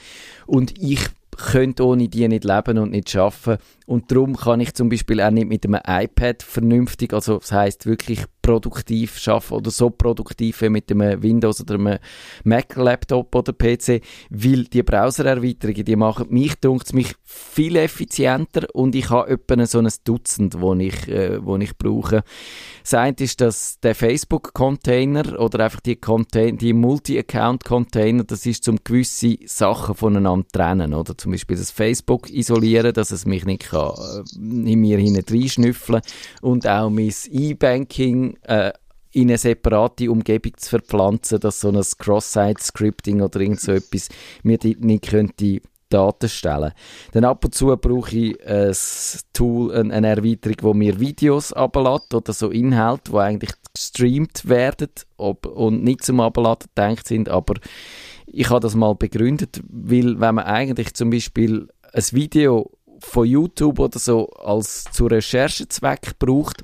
und 0.45 0.81
ich 0.81 1.01
könnte 1.35 1.85
ohne 1.85 2.07
die 2.07 2.25
nicht 2.29 2.45
leben 2.45 2.77
und 2.77 2.91
nicht 2.91 3.13
arbeiten. 3.17 3.61
Und 3.85 4.09
darum 4.11 4.37
kann 4.37 4.61
ich 4.61 4.73
zum 4.75 4.87
Beispiel 4.87 5.19
auch 5.19 5.31
nicht 5.31 5.49
mit 5.49 5.65
einem 5.65 5.81
iPad 5.85 6.41
vernünftig, 6.41 7.11
also 7.11 7.39
das 7.39 7.51
heißt 7.51 7.85
wirklich 7.85 8.23
produktiv 8.45 9.17
schaffen 9.17 9.55
oder 9.55 9.71
so 9.71 9.89
produktiv 9.89 10.61
wie 10.61 10.69
mit 10.69 10.91
einem 10.91 11.23
Windows 11.23 11.61
oder 11.61 11.75
einem 11.75 11.97
Mac-Laptop 12.43 13.33
oder 13.33 13.53
PC, 13.53 14.03
weil 14.29 14.65
die 14.65 14.83
Browser-Erweiterungen, 14.83 15.83
die 15.83 15.95
machen 15.95 16.27
mich, 16.29 16.53
dunkt 16.59 16.93
mich, 16.93 17.15
viel 17.23 17.75
effizienter 17.75 18.67
und 18.73 18.93
ich 18.93 19.09
habe 19.09 19.31
etwa 19.31 19.65
so 19.65 19.79
ein 19.79 19.89
Dutzend, 20.03 20.61
wo 20.61 20.75
ich, 20.75 21.07
äh, 21.07 21.43
wo 21.43 21.57
ich 21.57 21.75
brauche. 21.75 22.23
Das 22.83 22.93
eine 22.93 23.15
ist 23.17 23.41
dass 23.41 23.79
der 23.79 23.95
Facebook-Container 23.95 25.39
oder 25.39 25.65
einfach 25.65 25.79
die, 25.79 25.97
die 25.97 26.73
Multi-Account-Container, 26.73 28.25
das 28.25 28.45
ist 28.45 28.63
zum 28.63 28.77
gewisse 28.83 29.37
Sachen 29.47 29.95
voneinander 29.95 30.47
trennen, 30.51 30.93
oder 30.93 31.17
zum 31.17 31.31
Beispiel 31.31 31.57
das 31.57 31.71
Facebook 31.71 32.29
isolieren, 32.29 32.93
dass 32.93 33.09
es 33.09 33.25
mich 33.25 33.43
nicht 33.45 33.71
kann, 33.71 33.93
äh, 33.95 34.71
in 34.71 34.81
mir 34.81 34.99
hinein 34.99 35.47
schnüffeln 35.47 36.01
und 36.43 36.67
auch 36.67 36.91
mein 36.91 37.13
E-Banking 37.31 38.34
äh, 38.43 38.71
in 39.11 39.29
eine 39.29 39.37
separate 39.37 40.11
Umgebung 40.11 40.57
zu 40.57 40.69
verpflanzen, 40.69 41.39
dass 41.39 41.61
so 41.61 41.69
ein 41.69 41.81
Cross-Site-Scripting 41.97 43.21
oder 43.21 43.39
irgend 43.39 43.61
so 43.61 43.71
etwas 43.71 44.09
mir 44.43 44.59
nicht 44.61 45.09
könnte 45.09 45.61
Daten 45.89 46.27
stellen. 46.27 46.73
Dann 47.13 47.23
ab 47.23 47.45
und 47.45 47.55
zu 47.55 47.67
brauche 47.77 48.15
ich 48.15 48.45
ein 48.45 48.75
Tool, 49.33 49.73
eine 49.73 50.07
Erweiterung, 50.07 50.57
wo 50.61 50.73
mir 50.73 50.99
Videos 50.99 51.53
ablädt 51.53 52.13
oder 52.13 52.33
so 52.33 52.49
Inhalte, 52.49 53.11
die 53.11 53.17
eigentlich 53.17 53.51
gestreamt 53.73 54.49
werden 54.49 54.89
ob, 55.17 55.45
und 55.45 55.83
nicht 55.83 56.03
zum 56.03 56.19
Abladen 56.19 56.67
gedacht 56.75 57.07
sind, 57.07 57.29
aber 57.29 57.55
ich 58.25 58.49
habe 58.49 58.59
das 58.59 58.75
mal 58.75 58.95
begründet, 58.95 59.61
weil 59.69 60.19
wenn 60.19 60.35
man 60.35 60.45
eigentlich 60.45 60.93
zum 60.93 61.09
Beispiel 61.09 61.69
ein 61.93 62.03
Video 62.11 62.71
von 62.99 63.27
YouTube 63.27 63.79
oder 63.79 63.99
so 63.99 64.29
als 64.31 64.85
zu 64.91 65.05
Recherchezweck 65.05 66.17
braucht, 66.19 66.63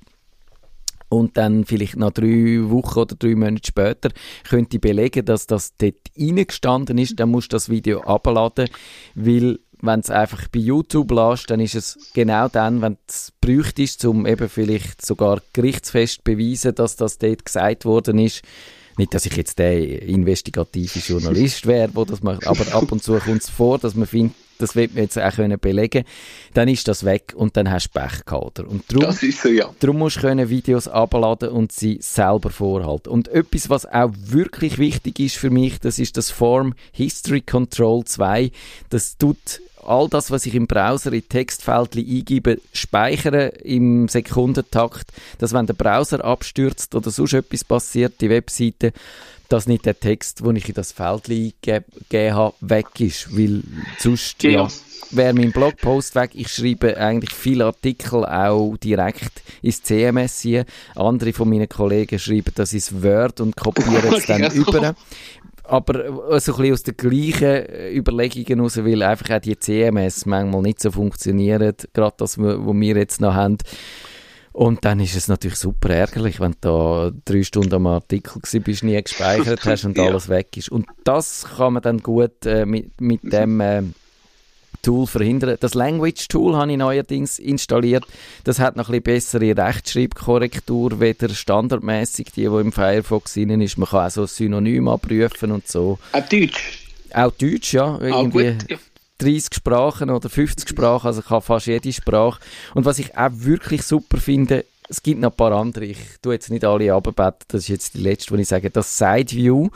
und 1.11 1.35
dann 1.35 1.65
vielleicht 1.65 1.97
nach 1.97 2.11
drei 2.11 2.61
Wochen 2.69 2.99
oder 2.99 3.15
drei 3.15 3.35
Monate 3.35 3.67
später 3.67 4.11
könnte 4.47 4.77
ich 4.77 4.81
belegen, 4.81 5.25
dass 5.25 5.45
das 5.45 5.75
dort 5.75 5.95
reingestanden 6.17 6.97
ist, 6.97 7.19
dann 7.19 7.29
musst 7.29 7.51
du 7.51 7.55
das 7.55 7.67
Video 7.67 8.01
abladen, 8.01 8.69
weil 9.13 9.59
wenn 9.81 9.99
es 9.99 10.09
einfach 10.09 10.47
bei 10.47 10.59
YouTube 10.59 11.11
lässt, 11.11 11.49
dann 11.49 11.59
ist 11.59 11.75
es 11.75 12.11
genau 12.13 12.47
dann, 12.47 12.81
wenn 12.81 12.97
es 13.09 13.33
bräuchtest, 13.41 14.05
um 14.05 14.25
eben 14.25 14.47
vielleicht 14.47 15.05
sogar 15.05 15.41
gerichtsfest 15.51 16.23
beweisen, 16.23 16.75
dass 16.75 16.95
das 16.95 17.17
dort 17.17 17.43
gesagt 17.43 17.83
worden 17.83 18.17
ist, 18.17 18.41
nicht, 18.97 19.13
dass 19.13 19.25
ich 19.25 19.35
jetzt 19.35 19.59
der 19.59 20.03
investigative 20.03 20.99
Journalist 20.99 21.65
wäre, 21.65 21.89
der 21.89 22.05
das 22.05 22.23
macht, 22.23 22.47
aber 22.47 22.73
ab 22.73 22.89
und 22.91 23.03
zu 23.03 23.17
kommt 23.17 23.41
es 23.41 23.49
vor, 23.49 23.79
dass 23.79 23.95
man 23.95 24.07
findet, 24.07 24.35
das 24.61 24.75
wird 24.75 24.93
man 24.93 25.03
jetzt 25.03 25.17
auch 25.17 25.33
können 25.33 25.59
belegen 25.59 26.05
dann 26.53 26.67
ist 26.67 26.87
das 26.87 27.05
weg 27.05 27.33
und 27.35 27.57
dann 27.57 27.71
hast 27.71 27.89
du 27.89 27.99
Pech 27.99 28.25
gehabt. 28.25 28.59
Und 28.59 28.83
darum, 28.89 29.05
das 29.05 29.23
ist 29.23 29.41
so, 29.41 29.49
ja. 29.49 29.69
Darum 29.79 29.99
musst 29.99 30.17
du 30.17 30.21
können 30.21 30.49
Videos 30.49 30.87
abladen 30.87 31.49
und 31.49 31.71
sie 31.71 31.99
selber 32.01 32.49
vorhalten. 32.49 33.09
Und 33.09 33.29
etwas, 33.29 33.69
was 33.69 33.85
auch 33.85 34.11
wirklich 34.13 34.77
wichtig 34.77 35.19
ist 35.19 35.37
für 35.37 35.49
mich, 35.49 35.79
das 35.79 35.99
ist 35.99 36.17
das 36.17 36.31
Form 36.31 36.73
History 36.91 37.41
Control 37.41 38.03
2. 38.03 38.51
Das 38.89 39.17
tut 39.17 39.61
all 39.83 40.07
das, 40.09 40.29
was 40.29 40.45
ich 40.45 40.55
im 40.55 40.67
Browser 40.67 41.11
in 41.13 41.27
Textfeldchen 41.27 42.05
eingebe, 42.05 42.59
speichere 42.73 43.47
im 43.47 44.07
Sekundentakt, 44.07 45.11
dass 45.39 45.53
wenn 45.53 45.65
der 45.65 45.73
Browser 45.73 46.23
abstürzt 46.23 46.93
oder 46.95 47.09
sonst 47.09 47.33
etwas 47.33 47.63
passiert, 47.63 48.21
die 48.21 48.29
Webseite, 48.29 48.93
dass 49.51 49.67
nicht 49.67 49.85
der 49.85 49.99
Text, 49.99 50.45
den 50.45 50.55
ich 50.55 50.69
in 50.69 50.75
das 50.75 50.91
Feld 50.91 51.29
eingegeben 51.29 52.35
habe, 52.35 52.55
weg 52.61 52.99
ist, 52.99 53.35
weil 53.35 53.61
sonst 53.99 54.43
ja. 54.43 54.51
ja 54.51 54.67
wäre 55.11 55.33
mein 55.33 55.51
Blogpost 55.51 56.15
weg. 56.15 56.31
Ich 56.33 56.49
schreibe 56.49 56.97
eigentlich 56.97 57.33
viele 57.33 57.65
Artikel 57.65 58.25
auch 58.25 58.77
direkt 58.77 59.41
ins 59.61 59.83
CMS 59.83 60.41
hier. 60.41 60.65
Andere 60.95 61.33
von 61.33 61.49
meinen 61.49 61.69
Kollegen 61.69 62.17
schreiben 62.19 62.53
das 62.55 62.73
ins 62.73 63.03
Word 63.03 63.41
und 63.41 63.55
kopieren 63.55 64.13
es 64.13 64.25
dann 64.27 64.51
über. 64.51 64.95
Aber 65.63 66.05
äh, 66.05 66.39
so 66.39 66.53
ein 66.53 66.57
bisschen 66.57 66.73
aus 66.73 66.83
den 66.83 66.97
gleichen 66.97 67.43
äh, 67.43 67.95
Überlegungen 67.95 68.59
heraus, 68.59 68.77
weil 68.77 69.03
einfach 69.03 69.37
auch 69.37 69.41
die 69.41 69.57
CMS 69.57 70.25
manchmal 70.25 70.61
nicht 70.61 70.81
so 70.81 70.91
funktionieren, 70.91 71.73
gerade 71.93 72.15
das, 72.17 72.37
was 72.37 72.57
wir 72.57 72.97
jetzt 72.97 73.21
noch 73.21 73.33
haben. 73.33 73.57
Und 74.53 74.83
dann 74.83 74.99
ist 74.99 75.15
es 75.15 75.27
natürlich 75.27 75.57
super 75.57 75.89
ärgerlich, 75.89 76.39
wenn 76.39 76.51
du 76.51 76.57
da 76.61 77.11
drei 77.25 77.43
Stunden 77.43 77.73
am 77.73 77.87
Artikel 77.87 78.41
bist, 78.61 78.83
nie 78.83 79.01
gespeichert 79.01 79.63
hast 79.65 79.85
und 79.85 79.97
alles 79.99 80.27
weg 80.27 80.57
ist. 80.57 80.69
Und 80.69 80.87
das 81.03 81.45
kann 81.55 81.73
man 81.73 81.81
dann 81.81 81.99
gut 81.99 82.45
äh, 82.45 82.65
mit, 82.65 82.99
mit 82.99 83.21
dem 83.31 83.61
äh, 83.61 83.83
Tool 84.81 85.07
verhindern. 85.07 85.57
Das 85.59 85.73
Language 85.73 86.27
Tool 86.27 86.55
habe 86.55 86.71
ich 86.71 86.77
neuerdings 86.77 87.39
installiert. 87.39 88.05
Das 88.43 88.59
hat 88.59 88.75
noch 88.75 88.89
ein 88.89 89.01
bisschen 89.01 89.39
bessere 89.39 89.67
Rechtschreibkorrektur, 89.67 90.99
weder 90.99 91.29
standardmäßig 91.29 92.31
die, 92.35 92.41
die 92.41 92.45
im 92.45 92.71
Firefox 92.71 93.35
drin 93.35 93.61
ist. 93.61 93.77
Man 93.77 93.87
kann 93.87 94.07
auch 94.07 94.11
so 94.11 94.25
Synonym 94.25 94.87
abprüfen 94.87 95.51
und 95.51 95.67
so. 95.67 95.99
Auch 96.11 96.27
Deutsch? 96.27 96.87
Auch 97.13 97.31
Deutsch, 97.31 97.73
ja. 97.73 97.99
Irgendwie 97.99 98.53
gut, 98.53 98.69
ja. 98.69 98.77
30 99.21 99.55
Sprachen 99.55 100.09
oder 100.09 100.29
50 100.29 100.67
Sprachen, 100.67 101.07
also 101.07 101.21
ich 101.21 101.27
kann 101.27 101.41
fast 101.41 101.67
jede 101.67 101.93
Sprache. 101.93 102.39
Und 102.73 102.85
was 102.85 102.99
ich 102.99 103.17
auch 103.17 103.31
wirklich 103.31 103.83
super 103.83 104.17
finde, 104.17 104.65
es 104.89 105.01
gibt 105.01 105.21
noch 105.21 105.31
ein 105.31 105.37
paar 105.37 105.53
andere, 105.53 105.85
ich 105.85 105.97
tue 106.21 106.33
jetzt 106.33 106.49
nicht 106.49 106.65
alle 106.65 106.93
abbetten, 106.93 107.45
das 107.47 107.61
ist 107.61 107.67
jetzt 107.69 107.93
die 107.93 107.99
letzte, 107.99 108.35
die 108.35 108.41
ich 108.41 108.47
sage, 108.47 108.69
das 108.69 108.97
Sideview, 108.97 109.69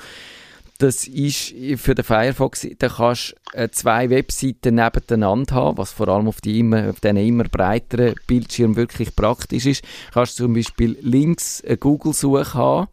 das 0.78 1.08
ist 1.08 1.54
für 1.78 1.96
den 1.96 2.04
Firefox, 2.04 2.68
da 2.78 2.90
kannst 2.90 3.36
du 3.54 3.58
äh, 3.58 3.70
zwei 3.72 4.10
Webseiten 4.10 4.76
nebeneinander 4.76 5.56
haben, 5.56 5.78
was 5.78 5.94
vor 5.94 6.10
allem 6.10 6.28
auf, 6.28 6.42
die 6.42 6.60
immer, 6.60 6.90
auf 6.90 7.00
diesen 7.00 7.18
immer 7.18 7.46
breiteren 7.46 8.16
Bildschirmen 8.28 8.76
wirklich 8.76 9.16
praktisch 9.16 9.66
ist. 9.66 9.84
Du 9.84 10.14
kannst 10.16 10.36
zum 10.36 10.54
Beispiel 10.54 10.98
links 11.02 11.64
eine 11.66 11.78
Google-Suche 11.78 12.54
haben, 12.56 12.88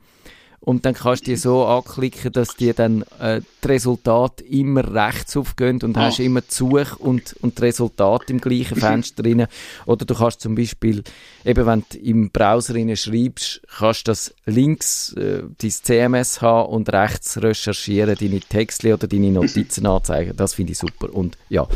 und 0.64 0.86
dann 0.86 0.94
kannst 0.94 1.26
du 1.26 1.32
die 1.32 1.36
so 1.36 1.64
anklicken, 1.64 2.32
dass 2.32 2.54
die 2.54 2.72
dann 2.72 3.04
äh, 3.18 3.40
die 3.64 3.66
Resultate 3.66 4.44
immer 4.44 4.94
rechts 4.94 5.36
aufgehen 5.36 5.82
und 5.82 5.96
ah. 5.96 6.02
hast 6.02 6.20
immer 6.20 6.40
die 6.40 6.54
Suche 6.54 6.96
und, 6.98 7.34
und 7.40 7.58
die 7.58 7.62
Resultate 7.62 8.32
im 8.32 8.40
gleichen 8.40 8.76
Fenster 8.76 9.24
drin. 9.24 9.46
Oder 9.86 10.04
du 10.04 10.14
kannst 10.14 10.40
zum 10.40 10.54
Beispiel, 10.54 11.02
eben 11.44 11.66
wenn 11.66 11.82
du 11.90 11.98
im 11.98 12.30
Browser 12.30 12.74
schreibst, 12.94 13.60
kannst 13.76 14.06
du 14.06 14.12
das 14.12 14.34
links 14.46 15.12
äh, 15.14 15.42
dein 15.58 15.70
CMS 15.70 16.40
haben 16.40 16.70
und 16.70 16.92
rechts 16.92 17.42
recherchieren, 17.42 18.14
deine 18.18 18.38
Texte 18.38 18.94
oder 18.94 19.08
deine 19.08 19.32
Notizen 19.32 19.84
anzeigen. 19.86 20.36
Das 20.36 20.54
finde 20.54 20.72
ich 20.72 20.78
super. 20.78 21.12
Und 21.12 21.36
ja, 21.48 21.66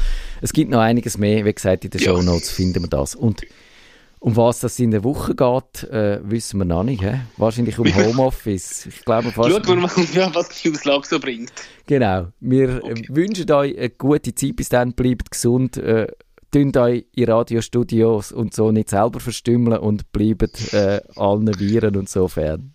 es 0.40 0.52
gibt 0.52 0.70
noch 0.70 0.80
einiges 0.80 1.18
mehr. 1.18 1.44
Wie 1.44 1.52
gesagt, 1.52 1.84
in 1.84 1.90
den 1.90 2.00
Show 2.00 2.22
Notes 2.22 2.50
finden 2.50 2.84
wir 2.84 2.88
das. 2.88 3.16
Und 3.16 3.42
um 4.26 4.36
was 4.36 4.58
das 4.58 4.80
in 4.80 4.90
der 4.90 5.04
Woche 5.04 5.36
geht, 5.36 5.84
äh, 5.84 6.18
wissen 6.24 6.58
wir 6.58 6.64
noch 6.64 6.82
nicht. 6.82 7.00
He? 7.00 7.12
Wahrscheinlich 7.36 7.78
um 7.78 7.86
Homeoffice. 7.94 8.86
Ich 8.86 9.04
glaube 9.04 9.30
fast. 9.30 9.50
Schaut 9.50 9.68
mal, 9.68 9.88
ja, 10.14 10.34
was 10.34 10.48
die 10.48 10.72
Auslage 10.72 11.06
so 11.06 11.20
bringt. 11.20 11.52
Genau. 11.86 12.26
Wir 12.40 12.68
äh, 12.68 12.80
okay. 12.82 13.06
wünschen 13.08 13.48
euch 13.52 13.78
eine 13.78 13.90
gute 13.90 14.34
Zeit. 14.34 14.56
Bis 14.56 14.68
dann 14.68 14.94
bleibt 14.94 15.30
gesund. 15.30 15.76
Äh, 15.76 16.08
Tönt 16.50 16.76
euch 16.76 17.06
in 17.14 17.24
Radiostudios 17.24 18.32
und 18.32 18.54
so 18.54 18.72
nicht 18.72 18.90
selber 18.90 19.20
verstümmeln 19.20 19.78
und 19.78 20.10
bleibt 20.10 20.72
äh, 20.72 21.00
allen 21.16 21.48
Viren 21.58 21.96
und 21.96 22.08
so 22.08 22.28
fern. 22.28 22.72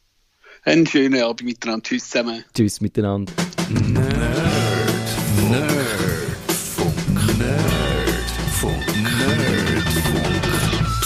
Einen 0.63 0.85
schönen 0.85 1.21
Abend 1.21 1.43
miteinander. 1.43 1.83
Tschüss 1.83 2.09
zusammen. 2.09 2.43
Tschüss 2.53 2.79
miteinander. 2.79 3.33
Nerd. 3.69 4.11
Nerdfunk. 5.49 6.10